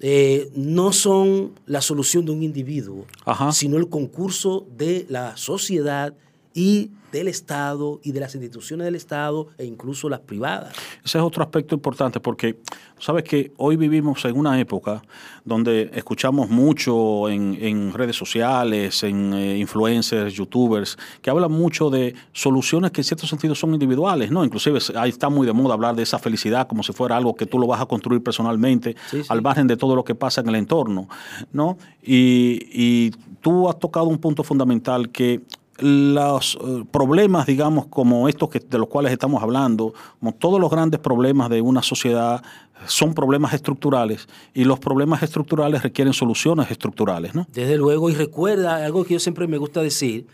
eh, 0.00 0.50
no 0.56 0.92
son 0.92 1.52
la 1.64 1.80
solución 1.80 2.24
de 2.26 2.32
un 2.32 2.42
individuo, 2.42 3.06
sino 3.52 3.76
el 3.76 3.88
concurso 3.88 4.66
de 4.76 5.06
la 5.08 5.36
sociedad 5.36 6.12
y 6.54 6.90
del 7.16 7.28
Estado 7.28 7.98
y 8.02 8.12
de 8.12 8.20
las 8.20 8.34
instituciones 8.34 8.84
del 8.84 8.94
Estado 8.94 9.48
e 9.56 9.64
incluso 9.64 10.08
las 10.10 10.20
privadas. 10.20 10.74
Ese 11.02 11.16
es 11.16 11.24
otro 11.24 11.42
aspecto 11.42 11.74
importante 11.74 12.20
porque 12.20 12.58
sabes 12.98 13.24
que 13.24 13.52
hoy 13.56 13.76
vivimos 13.76 14.22
en 14.26 14.36
una 14.36 14.60
época 14.60 15.02
donde 15.44 15.90
escuchamos 15.94 16.50
mucho 16.50 17.30
en, 17.30 17.92
redes 17.94 18.16
sociales, 18.16 19.02
en 19.02 19.32
eh, 19.32 19.56
influencers, 19.56 20.34
youtubers, 20.34 20.98
que 21.22 21.30
hablan 21.30 21.52
mucho 21.52 21.88
de 21.88 22.14
soluciones 22.32 22.90
que 22.90 23.00
en 23.00 23.04
cierto 23.04 23.26
sentido 23.26 23.54
son 23.54 23.72
individuales, 23.72 24.30
¿no? 24.30 24.44
Inclusive 24.44 24.78
ahí 24.96 25.10
está 25.10 25.30
muy 25.30 25.46
de 25.46 25.54
moda 25.54 25.72
hablar 25.72 25.96
de 25.96 26.02
esa 26.02 26.18
felicidad 26.18 26.68
como 26.68 26.82
si 26.82 26.92
fuera 26.92 27.16
algo 27.16 27.34
que 27.34 27.46
tú 27.46 27.58
lo 27.58 27.66
vas 27.66 27.80
a 27.80 27.86
construir 27.86 28.22
personalmente, 28.22 28.94
al 29.28 29.40
margen 29.40 29.66
de 29.66 29.78
todo 29.78 29.96
lo 29.96 30.04
que 30.04 30.14
pasa 30.14 30.42
en 30.42 30.48
el 30.48 30.56
entorno, 30.56 31.08
¿no? 31.52 31.78
Y, 32.02 32.60
y 32.72 33.10
tú 33.40 33.68
has 33.70 33.78
tocado 33.78 34.06
un 34.06 34.18
punto 34.18 34.42
fundamental 34.42 35.08
que 35.10 35.40
los 35.78 36.58
eh, 36.60 36.84
problemas, 36.90 37.46
digamos, 37.46 37.86
como 37.86 38.28
estos 38.28 38.48
que, 38.48 38.60
de 38.60 38.78
los 38.78 38.88
cuales 38.88 39.12
estamos 39.12 39.42
hablando, 39.42 39.94
como 40.18 40.32
todos 40.32 40.60
los 40.60 40.70
grandes 40.70 41.00
problemas 41.00 41.50
de 41.50 41.60
una 41.60 41.82
sociedad, 41.82 42.42
son 42.86 43.14
problemas 43.14 43.54
estructurales 43.54 44.28
y 44.54 44.64
los 44.64 44.78
problemas 44.78 45.22
estructurales 45.22 45.82
requieren 45.82 46.12
soluciones 46.12 46.70
estructurales, 46.70 47.34
¿no? 47.34 47.46
Desde 47.52 47.76
luego, 47.76 48.10
y 48.10 48.14
recuerda 48.14 48.84
algo 48.84 49.04
que 49.04 49.14
yo 49.14 49.20
siempre 49.20 49.46
me 49.46 49.56
gusta 49.56 49.82
decir, 49.82 50.26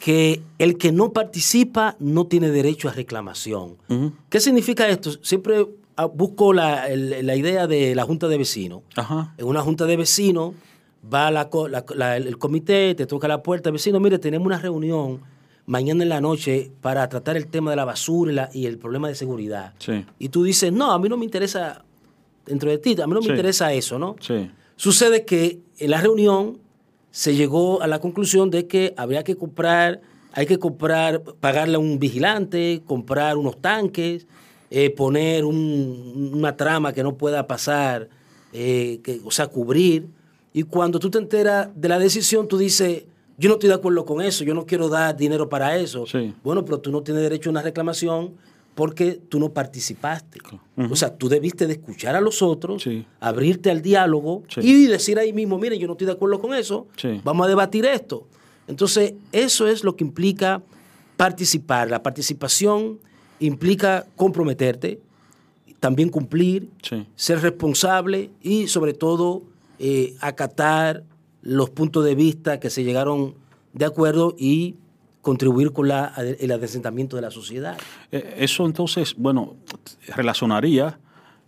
que 0.00 0.42
el 0.58 0.78
que 0.78 0.92
no 0.92 1.12
participa 1.12 1.96
no 1.98 2.26
tiene 2.26 2.50
derecho 2.50 2.88
a 2.88 2.92
reclamación. 2.92 3.76
¿Qué 4.28 4.40
significa 4.40 4.88
esto? 4.88 5.12
Siempre 5.22 5.66
ah, 5.96 6.06
busco 6.06 6.54
la, 6.54 6.88
idea 6.90 7.66
de 7.66 7.94
la 7.94 8.04
junta 8.04 8.26
de 8.26 8.38
vecinos. 8.38 8.80
En 9.36 9.46
una 9.46 9.60
junta 9.60 9.84
de 9.84 9.96
vecinos 9.96 10.54
va 11.02 11.30
la, 11.30 12.16
el 12.16 12.38
comité, 12.38 12.94
te 12.94 13.06
toca 13.06 13.28
la 13.28 13.42
puerta, 13.42 13.70
vecino, 13.70 14.00
mire, 14.00 14.18
tenemos 14.18 14.46
una 14.46 14.58
reunión 14.58 15.20
mañana 15.66 16.02
en 16.02 16.08
la 16.08 16.20
noche 16.20 16.70
para 16.80 17.08
tratar 17.08 17.36
el 17.36 17.46
tema 17.46 17.70
de 17.70 17.76
la 17.76 17.84
basura 17.84 18.50
y, 18.52 18.66
el 18.66 18.78
problema 18.78 19.08
de 19.08 19.14
seguridad. 19.14 19.74
Y 20.18 20.28
tú 20.28 20.44
dices, 20.44 20.72
no, 20.72 20.92
a 20.92 20.98
mí 20.98 21.08
no 21.08 21.16
me 21.16 21.24
interesa, 21.24 21.84
dentro 22.44 22.70
de 22.70 22.78
ti, 22.78 22.96
a 23.00 23.06
mí 23.06 23.14
no 23.14 23.20
me 23.20 23.28
interesa 23.28 23.72
eso, 23.72 23.98
¿no? 23.98 24.16
Sucede 24.76 25.24
que 25.24 25.60
en 25.78 25.90
la 25.90 26.00
reunión 26.00 26.58
se 27.10 27.34
llegó 27.34 27.82
a 27.82 27.86
la 27.86 27.98
conclusión 27.98 28.50
de 28.50 28.66
que 28.66 28.94
habría 28.96 29.24
que 29.24 29.36
comprar, 29.36 30.00
hay 30.32 30.46
que 30.46 30.58
comprar, 30.58 31.22
pagarle 31.22 31.76
a 31.76 31.78
un 31.78 31.98
vigilante, 31.98 32.82
comprar 32.86 33.36
unos 33.36 33.60
tanques, 33.60 34.26
eh, 34.70 34.90
poner 34.90 35.44
una 35.44 36.56
trama 36.56 36.92
que 36.92 37.02
no 37.02 37.16
pueda 37.16 37.46
pasar, 37.46 38.08
eh, 38.52 39.00
que, 39.02 39.20
o 39.24 39.30
sea, 39.30 39.48
cubrir 39.48 40.06
y 40.52 40.64
cuando 40.64 40.98
tú 40.98 41.10
te 41.10 41.18
enteras 41.18 41.68
de 41.74 41.88
la 41.88 41.98
decisión, 41.98 42.48
tú 42.48 42.58
dices, 42.58 43.04
yo 43.38 43.48
no 43.48 43.54
estoy 43.54 43.68
de 43.68 43.74
acuerdo 43.74 44.04
con 44.04 44.20
eso, 44.20 44.44
yo 44.44 44.54
no 44.54 44.66
quiero 44.66 44.88
dar 44.88 45.16
dinero 45.16 45.48
para 45.48 45.76
eso. 45.76 46.04
Bueno, 46.42 46.64
pero 46.64 46.80
tú 46.80 46.90
no 46.90 47.02
tienes 47.02 47.22
derecho 47.22 47.50
a 47.50 47.52
una 47.52 47.62
reclamación 47.62 48.34
porque 48.74 49.20
tú 49.28 49.38
no 49.38 49.50
participaste. 49.50 50.40
O 50.90 50.96
sea, 50.96 51.16
tú 51.16 51.28
debiste 51.28 51.66
de 51.66 51.74
escuchar 51.74 52.16
a 52.16 52.20
los 52.20 52.42
otros, 52.42 52.86
abrirte 53.20 53.70
al 53.70 53.82
diálogo 53.82 54.42
y 54.60 54.86
decir 54.86 55.18
ahí 55.18 55.32
mismo, 55.32 55.58
miren, 55.58 55.78
yo 55.78 55.86
no 55.86 55.92
estoy 55.94 56.06
de 56.06 56.12
acuerdo 56.12 56.40
con 56.40 56.54
eso, 56.54 56.86
vamos 57.24 57.46
a 57.46 57.48
debatir 57.48 57.84
esto. 57.86 58.26
Entonces, 58.66 59.14
eso 59.32 59.66
es 59.68 59.84
lo 59.84 59.96
que 59.96 60.04
implica 60.04 60.62
participar. 61.16 61.90
La 61.90 62.02
participación 62.02 62.98
implica 63.38 64.06
comprometerte, 64.16 65.00
también 65.80 66.08
cumplir, 66.08 66.68
ser 67.14 67.40
responsable 67.40 68.30
y 68.42 68.66
sobre 68.66 68.92
todo 68.92 69.42
eh, 69.82 70.14
acatar 70.20 71.04
los 71.40 71.70
puntos 71.70 72.04
de 72.04 72.14
vista 72.14 72.60
que 72.60 72.68
se 72.68 72.84
llegaron 72.84 73.34
de 73.72 73.86
acuerdo 73.86 74.34
y 74.38 74.76
contribuir 75.22 75.72
con 75.72 75.88
la, 75.88 76.12
el 76.38 76.52
adesentamiento 76.52 77.16
de 77.16 77.22
la 77.22 77.30
sociedad. 77.30 77.78
Eh, 78.12 78.34
eso 78.40 78.66
entonces, 78.66 79.14
bueno, 79.16 79.56
relacionaría 80.14 81.00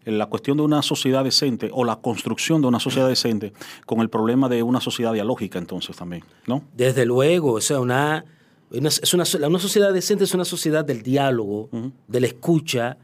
la 0.07 0.27
cuestión 0.27 0.57
de 0.57 0.63
una 0.63 0.81
sociedad 0.81 1.23
decente 1.23 1.69
o 1.75 1.85
la 1.85 1.97
construcción 1.97 2.63
de 2.63 2.69
una 2.69 2.81
sociedad 2.81 3.07
decente 3.07 3.53
con 3.85 4.01
el 4.01 4.09
problema 4.09 4.49
de 4.49 4.63
una 4.63 4.81
sociedad 4.81 5.13
dialógica 5.13 5.59
entonces 5.59 5.95
también, 5.95 6.25
¿no? 6.47 6.65
Desde 6.75 7.05
luego, 7.05 7.53
o 7.53 7.61
sea, 7.61 7.81
una, 7.81 8.25
es 8.71 9.13
una, 9.13 9.25
una 9.47 9.59
sociedad 9.59 9.93
decente 9.93 10.25
es 10.25 10.33
una 10.33 10.47
sociedad 10.47 10.87
del 10.87 11.03
diálogo, 11.03 11.69
de 12.09 12.21
la 12.21 12.27
escucha. 12.29 12.97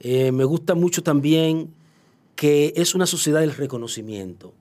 Eh, 0.00 0.32
me 0.32 0.44
gusta 0.44 0.74
mucho 0.74 1.02
también 1.02 1.74
que 2.34 2.72
es 2.76 2.94
una 2.94 3.04
sociedad 3.04 3.40
del 3.40 3.52
reconocimiento 3.52 4.54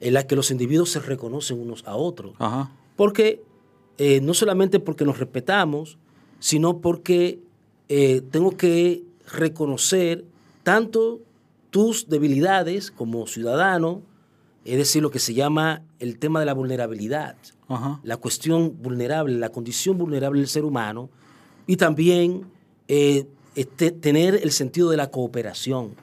en 0.00 0.14
la 0.14 0.26
que 0.26 0.36
los 0.36 0.50
individuos 0.50 0.90
se 0.90 1.00
reconocen 1.00 1.60
unos 1.60 1.84
a 1.86 1.96
otros. 1.96 2.34
Porque 2.96 3.42
eh, 3.98 4.20
no 4.20 4.34
solamente 4.34 4.80
porque 4.80 5.04
nos 5.04 5.18
respetamos, 5.18 5.98
sino 6.38 6.80
porque 6.80 7.40
eh, 7.88 8.22
tengo 8.30 8.56
que 8.56 9.02
reconocer 9.26 10.24
tanto 10.62 11.20
tus 11.70 12.08
debilidades 12.08 12.90
como 12.90 13.26
ciudadano, 13.26 14.02
es 14.64 14.78
decir, 14.78 15.02
lo 15.02 15.10
que 15.10 15.18
se 15.18 15.34
llama 15.34 15.82
el 15.98 16.18
tema 16.18 16.40
de 16.40 16.46
la 16.46 16.54
vulnerabilidad, 16.54 17.36
la 18.02 18.16
cuestión 18.16 18.76
vulnerable, 18.82 19.36
la 19.36 19.50
condición 19.50 19.98
vulnerable 19.98 20.40
del 20.40 20.48
ser 20.48 20.64
humano, 20.64 21.10
y 21.66 21.76
también 21.76 22.46
eh, 22.86 23.26
este, 23.54 23.90
tener 23.90 24.34
el 24.36 24.52
sentido 24.52 24.90
de 24.90 24.96
la 24.96 25.10
cooperación. 25.10 25.94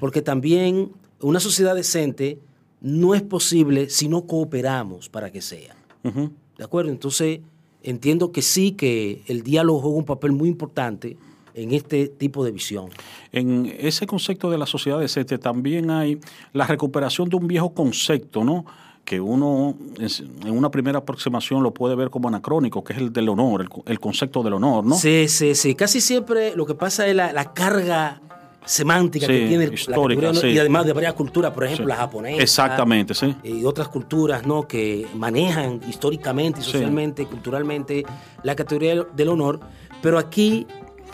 Porque 0.00 0.22
también 0.22 0.92
una 1.20 1.38
sociedad 1.38 1.74
decente 1.74 2.40
no 2.86 3.16
es 3.16 3.22
posible 3.22 3.90
si 3.90 4.08
no 4.08 4.26
cooperamos 4.26 5.08
para 5.08 5.32
que 5.32 5.42
sea. 5.42 5.74
¿De 6.04 6.64
acuerdo? 6.64 6.92
Entonces, 6.92 7.40
entiendo 7.82 8.30
que 8.30 8.42
sí, 8.42 8.72
que 8.72 9.22
el 9.26 9.42
diálogo 9.42 9.80
juega 9.80 9.96
un 9.96 10.04
papel 10.04 10.30
muy 10.30 10.48
importante 10.48 11.16
en 11.54 11.72
este 11.72 12.06
tipo 12.06 12.44
de 12.44 12.52
visión. 12.52 12.90
En 13.32 13.74
ese 13.80 14.06
concepto 14.06 14.50
de 14.52 14.58
la 14.58 14.66
sociedad 14.66 15.00
decente 15.00 15.36
también 15.36 15.90
hay 15.90 16.20
la 16.52 16.64
recuperación 16.64 17.28
de 17.28 17.34
un 17.34 17.48
viejo 17.48 17.74
concepto, 17.74 18.44
¿no? 18.44 18.64
que 19.04 19.20
uno 19.20 19.76
en 19.98 20.50
una 20.50 20.70
primera 20.70 20.98
aproximación 20.98 21.62
lo 21.62 21.72
puede 21.72 21.94
ver 21.94 22.10
como 22.10 22.28
anacrónico, 22.28 22.82
que 22.82 22.92
es 22.92 22.98
el 22.98 23.12
del 23.12 23.28
honor, 23.28 23.68
el, 23.86 24.00
concepto 24.00 24.42
del 24.42 24.54
honor, 24.54 24.84
¿no? 24.84 24.96
Sí, 24.96 25.28
sí, 25.28 25.54
sí. 25.54 25.76
Casi 25.76 26.00
siempre 26.00 26.56
lo 26.56 26.66
que 26.66 26.74
pasa 26.74 27.06
es 27.06 27.14
la, 27.14 27.32
la 27.32 27.52
carga 27.52 28.20
semántica 28.66 29.26
que 29.26 29.46
tiene 29.46 29.64
histórica, 29.72 30.32
la 30.32 30.46
y 30.46 30.58
además 30.58 30.84
de 30.84 30.92
varias 30.92 31.14
culturas, 31.14 31.52
por 31.52 31.64
ejemplo, 31.64 31.86
la 31.86 31.96
japonesa. 31.96 32.42
Exactamente, 32.42 33.14
sí. 33.14 33.34
Y 33.42 33.64
otras 33.64 33.88
culturas, 33.88 34.46
¿no? 34.46 34.66
Que 34.66 35.06
manejan 35.14 35.80
históricamente, 35.88 36.60
socialmente, 36.60 37.26
culturalmente 37.26 38.04
la 38.42 38.54
categoría 38.54 39.04
del 39.14 39.28
honor. 39.28 39.60
Pero 40.02 40.18
aquí 40.18 40.66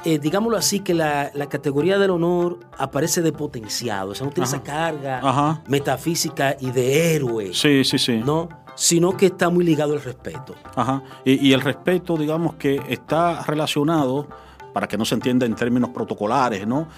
eh, 0.05 0.19
digámoslo 0.19 0.57
así, 0.57 0.81
que 0.81 0.95
la, 0.95 1.31
categoría 1.49 1.99
del 1.99 2.11
honor 2.11 2.59
aparece 2.77 3.23
de 3.23 3.33
potenciado, 3.33 4.11
o 4.11 4.15
sea, 4.15 4.27
no 4.27 4.33
tiene 4.33 4.49
esa 4.49 4.63
carga 4.63 5.63
metafísica 5.69 6.57
y 6.59 6.71
de 6.71 7.15
héroe. 7.15 7.53
Sí, 7.53 7.85
sí, 7.85 7.99
sí. 7.99 8.17
¿no? 8.25 8.49
Sino 8.75 9.17
que 9.17 9.27
está 9.27 9.49
muy 9.49 9.65
ligado 9.65 9.93
al 9.93 10.03
respeto. 10.03 10.55
Ajá. 10.75 11.03
Y, 11.25 11.49
y 11.49 11.53
el 11.53 11.61
respeto, 11.61 12.17
digamos 12.17 12.55
que 12.55 12.81
está 12.89 13.43
relacionado 13.43 14.27
para 14.73 14.89
que 14.89 14.97
no 14.97 15.05
se 15.05 15.15
entienda 15.15 15.47
en 15.47 15.55
términos 15.55 15.91
protocolares, 15.91 16.67
¿no? 16.67 16.89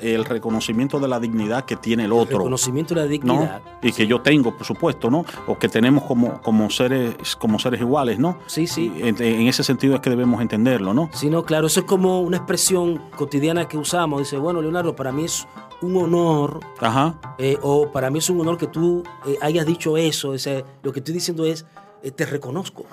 El 0.00 0.24
reconocimiento 0.24 1.00
de 1.00 1.08
la 1.08 1.18
dignidad 1.18 1.64
que 1.64 1.76
tiene 1.76 2.04
el 2.04 2.12
otro. 2.12 2.36
El 2.36 2.38
reconocimiento 2.38 2.94
de 2.94 3.00
la 3.00 3.06
dignidad. 3.06 3.62
Y 3.82 3.92
que 3.92 4.06
yo 4.06 4.20
tengo, 4.20 4.56
por 4.56 4.66
supuesto, 4.66 5.10
¿no? 5.10 5.24
O 5.46 5.58
que 5.58 5.68
tenemos 5.68 6.04
como, 6.04 6.40
como, 6.40 6.70
seres, 6.70 7.36
como 7.36 7.58
seres 7.58 7.80
iguales, 7.80 8.18
¿no? 8.18 8.38
Sí, 8.46 8.66
sí. 8.66 8.92
En, 8.96 9.16
ese 9.46 9.62
sentido 9.62 9.96
es 9.96 10.00
que 10.00 10.10
debemos 10.10 10.40
entenderlo, 10.40 10.94
¿no? 10.94 11.10
Sí, 11.12 11.30
no, 11.30 11.44
claro, 11.44 11.66
eso 11.66 11.80
es 11.80 11.86
como 11.86 12.20
una 12.20 12.38
expresión 12.38 13.00
cotidiana 13.16 13.66
que 13.68 13.78
usamos. 13.78 14.20
Dice, 14.20 14.38
bueno, 14.38 14.62
Leonardo, 14.62 14.94
para 14.94 15.12
mí 15.12 15.24
es 15.24 15.46
un 15.82 15.96
honor, 15.96 16.60
Ajá. 16.80 17.20
Eh, 17.38 17.58
o 17.62 17.90
para 17.92 18.10
mí 18.10 18.18
es 18.18 18.30
un 18.30 18.40
honor 18.40 18.56
que 18.56 18.66
tú 18.66 19.02
eh, 19.26 19.36
hayas 19.42 19.66
dicho 19.66 19.96
eso. 19.96 20.34
Ese, 20.34 20.64
lo 20.82 20.92
que 20.92 21.00
estoy 21.00 21.14
diciendo 21.14 21.44
es, 21.44 21.66
eh, 22.02 22.10
te 22.10 22.26
reconozco. 22.26 22.86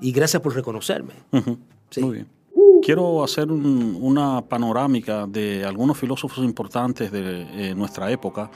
Y 0.00 0.12
gracias 0.12 0.42
por 0.42 0.54
reconocerme. 0.54 1.14
sí. 1.90 2.00
Muy 2.02 2.14
bien. 2.14 2.39
Quiero 2.82 3.22
hacer 3.22 3.50
una 3.52 4.42
panorámica 4.42 5.26
de 5.26 5.64
algunos 5.64 5.98
filósofos 5.98 6.44
importantes 6.44 7.12
de 7.12 7.70
eh, 7.70 7.74
nuestra 7.74 8.10
época 8.10 8.50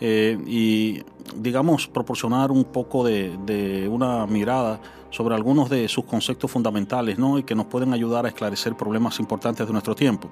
eh, 0.00 0.38
y, 0.46 1.02
digamos, 1.36 1.88
proporcionar 1.88 2.50
un 2.50 2.64
poco 2.64 3.04
de, 3.04 3.88
una 3.90 4.26
mirada 4.26 4.80
sobre 5.10 5.34
algunos 5.34 5.68
de 5.68 5.88
sus 5.88 6.04
conceptos 6.04 6.50
fundamentales 6.50 7.18
¿no? 7.18 7.38
y 7.38 7.42
que 7.42 7.54
nos 7.54 7.66
pueden 7.66 7.92
ayudar 7.92 8.24
a 8.26 8.28
esclarecer 8.28 8.76
problemas 8.76 9.18
importantes 9.20 9.66
de 9.66 9.72
nuestro 9.72 9.94
tiempo. 9.94 10.30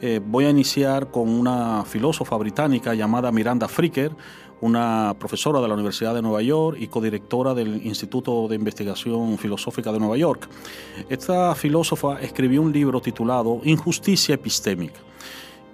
Eh, 0.00 0.20
voy 0.24 0.46
a 0.46 0.50
iniciar 0.50 1.10
con 1.10 1.28
una 1.28 1.84
filósofa 1.84 2.36
británica 2.36 2.94
llamada 2.94 3.30
Miranda 3.30 3.68
Fricker, 3.68 4.12
una 4.60 5.14
profesora 5.18 5.60
de 5.60 5.68
la 5.68 5.74
Universidad 5.74 6.14
de 6.14 6.22
Nueva 6.22 6.40
York 6.40 6.78
y 6.80 6.86
codirectora 6.86 7.54
del 7.54 7.84
Instituto 7.86 8.48
de 8.48 8.56
Investigación 8.56 9.36
Filosófica 9.36 9.92
de 9.92 9.98
Nueva 9.98 10.16
York. 10.16 10.48
Esta 11.08 11.54
filósofa 11.54 12.20
escribió 12.20 12.62
un 12.62 12.72
libro 12.72 13.00
titulado 13.00 13.60
Injusticia 13.64 14.34
epistémica. 14.34 15.00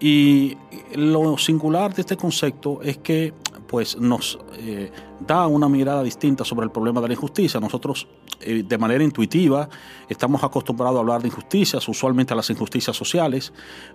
Y 0.01 0.57
lo 0.95 1.37
singular 1.37 1.95
de 1.95 2.01
este 2.01 2.17
concepto 2.17 2.81
es 2.83 2.99
que 2.99 3.35
pues, 3.69 3.97
nos 3.99 4.39
eh, 4.59 4.91
da 5.21 5.47
una 5.47 5.69
mirada 5.69 6.03
distinta 6.03 6.45
sobre 6.45 6.65
el 6.65 6.73
problema 6.73 7.01
de 7.03 7.09
la 7.09 7.15
injusticia. 7.15 7.61
Nosotros, 7.61 8.09
eh, 8.41 8.65
de 8.67 8.79
manera 8.79 9.05
intuitiva, 9.05 9.69
estamos 10.09 10.43
acostumbrados 10.43 10.97
a 10.97 11.01
hablar 11.01 11.23
de 11.23 11.29
injusticias, 11.29 11.89
usualmente 11.89 12.33
a 12.33 12.37
las 12.37 12.51
injusticias 12.51 12.97
sociales, 12.97 13.53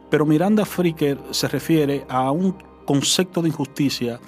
pero 0.09 0.25
Miranda 0.25 0.65
Fricker 0.65 1.19
se 1.31 1.47
refiere 1.47 2.05
a 2.09 2.31
un 2.31 2.55
concepto 2.85 3.41
de 3.41 3.49
injusticia 3.49 4.19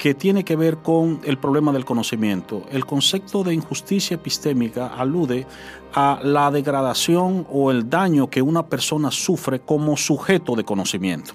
que 0.00 0.14
tiene 0.14 0.44
que 0.44 0.56
ver 0.56 0.78
con 0.78 1.20
el 1.24 1.36
problema 1.36 1.72
del 1.72 1.84
conocimiento. 1.84 2.64
El 2.70 2.86
concepto 2.86 3.44
de 3.44 3.52
injusticia 3.52 4.14
epistémica 4.14 4.86
alude 4.86 5.46
a 5.92 6.20
la 6.22 6.50
degradación 6.50 7.46
o 7.50 7.70
el 7.70 7.90
daño 7.90 8.30
que 8.30 8.40
una 8.40 8.66
persona 8.66 9.10
sufre 9.10 9.60
como 9.60 9.98
sujeto 9.98 10.56
de 10.56 10.64
conocimiento. 10.64 11.34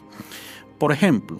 Por 0.79 0.91
ejemplo, 0.91 1.39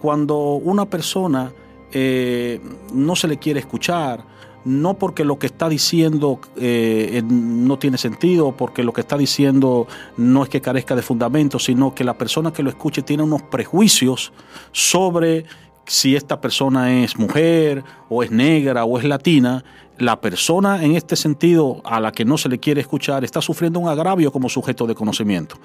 cuando 0.00 0.56
una 0.56 0.86
persona 0.86 1.52
eh, 1.92 2.60
no 2.92 3.14
se 3.14 3.28
le 3.28 3.38
quiere 3.38 3.60
escuchar, 3.60 4.26
no 4.64 4.94
porque 4.94 5.24
lo 5.24 5.38
que 5.38 5.46
está 5.46 5.68
diciendo 5.68 6.40
eh, 6.56 7.22
no 7.26 7.78
tiene 7.78 7.98
sentido, 7.98 8.56
porque 8.56 8.82
lo 8.82 8.92
que 8.92 9.02
está 9.02 9.16
diciendo 9.16 9.86
no 10.16 10.42
es 10.42 10.48
que 10.48 10.60
carezca 10.60 10.94
de 10.96 11.02
fundamento, 11.02 11.58
sino 11.58 11.94
que 11.94 12.04
la 12.04 12.16
persona 12.16 12.52
que 12.52 12.62
lo 12.62 12.70
escuche 12.70 13.02
tiene 13.02 13.22
unos 13.22 13.42
prejuicios 13.42 14.32
sobre 14.72 15.44
si 15.86 16.16
esta 16.16 16.40
persona 16.40 17.02
es 17.02 17.18
mujer 17.18 17.84
o 18.08 18.22
es 18.22 18.30
negra 18.30 18.84
o 18.84 18.98
es 18.98 19.04
latina, 19.04 19.64
la 19.98 20.20
persona 20.20 20.82
en 20.82 20.96
este 20.96 21.14
sentido 21.14 21.80
a 21.84 22.00
la 22.00 22.10
que 22.10 22.24
no 22.24 22.36
se 22.38 22.48
le 22.48 22.58
quiere 22.58 22.80
escuchar 22.80 23.24
está 23.24 23.40
sufriendo 23.40 23.78
un 23.78 23.88
agravio 23.88 24.32
como 24.32 24.48
sujeto 24.48 24.86
de 24.86 24.94
conocimiento. 24.94 25.56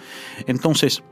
Entonces, 0.45 1.03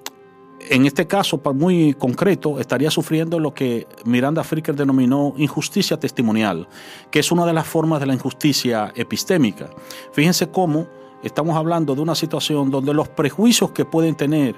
en 0.69 0.85
este 0.85 1.07
caso 1.07 1.41
muy 1.53 1.93
concreto, 1.93 2.59
estaría 2.59 2.91
sufriendo 2.91 3.39
lo 3.39 3.53
que 3.53 3.87
Miranda 4.05 4.43
Fricker 4.43 4.75
denominó 4.75 5.33
injusticia 5.37 5.99
testimonial, 5.99 6.67
que 7.11 7.19
es 7.19 7.31
una 7.31 7.45
de 7.45 7.53
las 7.53 7.67
formas 7.67 7.99
de 7.99 8.05
la 8.05 8.13
injusticia 8.13 8.91
epistémica. 8.95 9.69
Fíjense 10.11 10.49
cómo 10.49 10.87
estamos 11.23 11.55
hablando 11.55 11.95
de 11.95 12.01
una 12.01 12.15
situación 12.15 12.69
donde 12.69 12.93
los 12.93 13.09
prejuicios 13.09 13.71
que 13.71 13.85
pueden 13.85 14.15
tener 14.15 14.55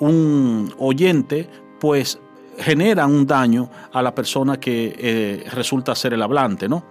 un 0.00 0.72
oyente, 0.78 1.48
pues 1.80 2.18
generan 2.58 3.10
un 3.10 3.26
daño 3.26 3.70
a 3.92 4.02
la 4.02 4.14
persona 4.14 4.60
que 4.60 4.94
eh, 4.98 5.44
resulta 5.52 5.94
ser 5.94 6.12
el 6.12 6.22
hablante, 6.22 6.68
¿no? 6.68 6.84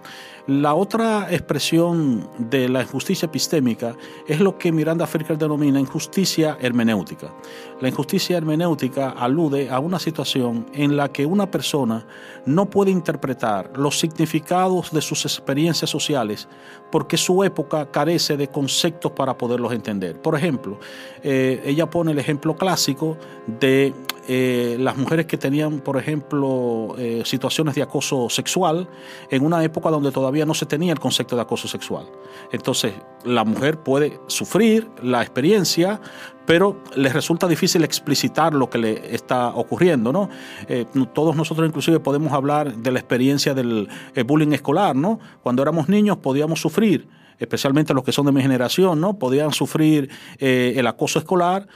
La 0.48 0.74
otra 0.74 1.28
expresión 1.30 2.28
de 2.36 2.68
la 2.68 2.82
injusticia 2.82 3.26
epistémica 3.26 3.94
es 4.26 4.40
lo 4.40 4.58
que 4.58 4.72
Miranda 4.72 5.06
Fricker 5.06 5.38
denomina 5.38 5.78
injusticia 5.78 6.58
hermenéutica. 6.60 7.32
La 7.80 7.88
injusticia 7.88 8.38
hermenéutica 8.38 9.10
alude 9.10 9.70
a 9.70 9.78
una 9.78 10.00
situación 10.00 10.66
en 10.72 10.96
la 10.96 11.12
que 11.12 11.26
una 11.26 11.48
persona 11.48 12.04
no 12.44 12.68
puede 12.68 12.90
interpretar 12.90 13.70
los 13.76 14.00
significados 14.00 14.90
de 14.90 15.00
sus 15.00 15.24
experiencias 15.24 15.88
sociales 15.88 16.48
porque 16.90 17.16
su 17.16 17.44
época 17.44 17.88
carece 17.92 18.36
de 18.36 18.48
conceptos 18.48 19.12
para 19.12 19.38
poderlos 19.38 19.72
entender. 19.72 20.20
Por 20.20 20.34
ejemplo, 20.34 20.80
eh, 21.22 21.62
ella 21.64 21.88
pone 21.88 22.10
el 22.10 22.18
ejemplo 22.18 22.56
clásico 22.56 23.16
de 23.46 23.94
eh, 24.28 24.76
las 24.78 24.96
mujeres 24.96 25.26
que 25.26 25.36
tenían, 25.36 25.80
por 25.80 25.96
ejemplo, 25.96 26.94
eh, 26.96 27.22
situaciones 27.24 27.74
de 27.74 27.82
acoso 27.82 28.30
sexual 28.30 28.88
en 29.30 29.44
una 29.44 29.64
época 29.64 29.90
donde 29.90 30.12
todavía 30.12 30.46
no 30.46 30.54
se 30.54 30.64
tenía 30.64 30.92
el 30.92 31.00
concepto 31.00 31.34
de 31.34 31.42
acoso 31.42 31.66
sexual. 31.66 32.06
Entonces, 32.52 32.94
la 33.24 33.42
mujer 33.44 33.78
puede 33.78 34.20
sufrir 34.28 34.88
la 35.02 35.22
experiencia, 35.22 36.00
pero 36.46 36.80
les 36.94 37.12
resulta 37.12 37.48
difícil 37.48 37.82
explicitar 37.82 38.54
lo 38.54 38.70
que 38.70 38.78
le 38.78 39.14
está 39.14 39.48
ocurriendo, 39.48 40.12
¿no? 40.12 40.28
Eh, 40.68 40.86
todos 41.12 41.34
nosotros 41.34 41.66
inclusive 41.66 41.98
podemos 41.98 42.32
hablar 42.32 42.76
de 42.76 42.92
la 42.92 43.00
experiencia 43.00 43.54
del 43.54 43.88
bullying 44.24 44.52
escolar, 44.52 44.94
¿no? 44.94 45.18
Cuando 45.42 45.62
éramos 45.62 45.88
niños 45.88 46.18
podíamos 46.18 46.60
sufrir 46.60 47.08
especialmente 47.38 47.92
los 47.92 48.04
que 48.04 48.12
son 48.12 48.26
de 48.26 48.30
mi 48.30 48.40
generación, 48.40 49.00
¿no? 49.00 49.18
Podían 49.18 49.52
sufrir 49.52 50.08
el 50.38 50.86
acoso 50.86 51.18
escolar, 51.18 51.66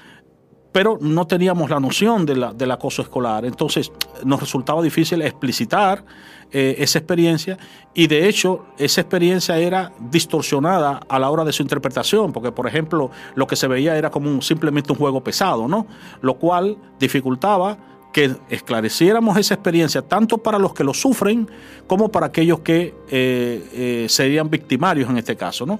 pero 0.76 0.98
no 1.00 1.26
teníamos 1.26 1.70
la 1.70 1.80
noción 1.80 2.26
de 2.26 2.36
la, 2.36 2.52
del 2.52 2.70
acoso 2.70 3.00
escolar. 3.00 3.46
Entonces 3.46 3.90
nos 4.22 4.38
resultaba 4.38 4.82
difícil 4.82 5.22
explicitar 5.22 6.04
eh, 6.52 6.74
esa 6.80 6.98
experiencia 6.98 7.56
y 7.94 8.08
de 8.08 8.28
hecho 8.28 8.66
esa 8.76 9.00
experiencia 9.00 9.56
era 9.56 9.94
distorsionada 9.98 11.00
a 11.08 11.18
la 11.18 11.30
hora 11.30 11.46
de 11.46 11.54
su 11.54 11.62
interpretación, 11.62 12.30
porque 12.30 12.52
por 12.52 12.66
ejemplo 12.66 13.10
lo 13.36 13.46
que 13.46 13.56
se 13.56 13.66
veía 13.68 13.96
era 13.96 14.10
como 14.10 14.42
simplemente 14.42 14.92
un 14.92 14.98
juego 14.98 15.24
pesado, 15.24 15.66
¿no? 15.66 15.86
Lo 16.20 16.34
cual 16.34 16.76
dificultaba 17.00 17.78
que 18.16 18.34
esclareciéramos 18.48 19.36
esa 19.36 19.52
experiencia 19.52 20.00
tanto 20.00 20.38
para 20.38 20.58
los 20.58 20.72
que 20.72 20.82
lo 20.82 20.94
sufren 20.94 21.46
como 21.86 22.10
para 22.10 22.28
aquellos 22.28 22.60
que 22.60 22.94
eh, 23.10 23.68
eh, 23.74 24.06
serían 24.08 24.48
victimarios 24.48 25.10
en 25.10 25.18
este 25.18 25.36
caso. 25.36 25.66
¿no? 25.66 25.78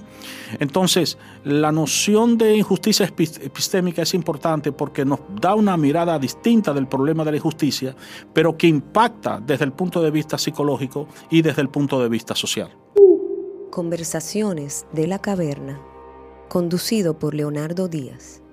Entonces, 0.59 1.17
la 1.43 1.71
noción 1.71 2.37
de 2.37 2.55
injusticia 2.55 3.07
epistémica 3.07 4.03
es 4.03 4.13
importante 4.13 4.71
porque 4.71 5.03
nos 5.03 5.19
da 5.41 5.55
una 5.55 5.75
mirada 5.77 6.19
distinta 6.19 6.75
del 6.75 6.85
problema 6.85 7.25
de 7.25 7.31
la 7.31 7.37
injusticia, 7.37 7.95
pero 8.33 8.55
que 8.55 8.67
impacta 8.67 9.41
desde 9.43 9.65
el 9.65 9.71
punto 9.71 10.03
de 10.03 10.11
vista 10.11 10.37
psicológico 10.37 11.07
y 11.31 11.41
desde 11.41 11.63
el 11.63 11.69
punto 11.69 11.99
de 11.99 12.07
vista 12.07 12.35
social. 12.35 12.69
Conversaciones 13.71 14.85
de 14.93 15.07
la 15.07 15.17
caverna, 15.17 15.81
conducido 16.49 17.17
por 17.17 17.33
Leonardo 17.33 17.87
Díaz. 17.87 18.43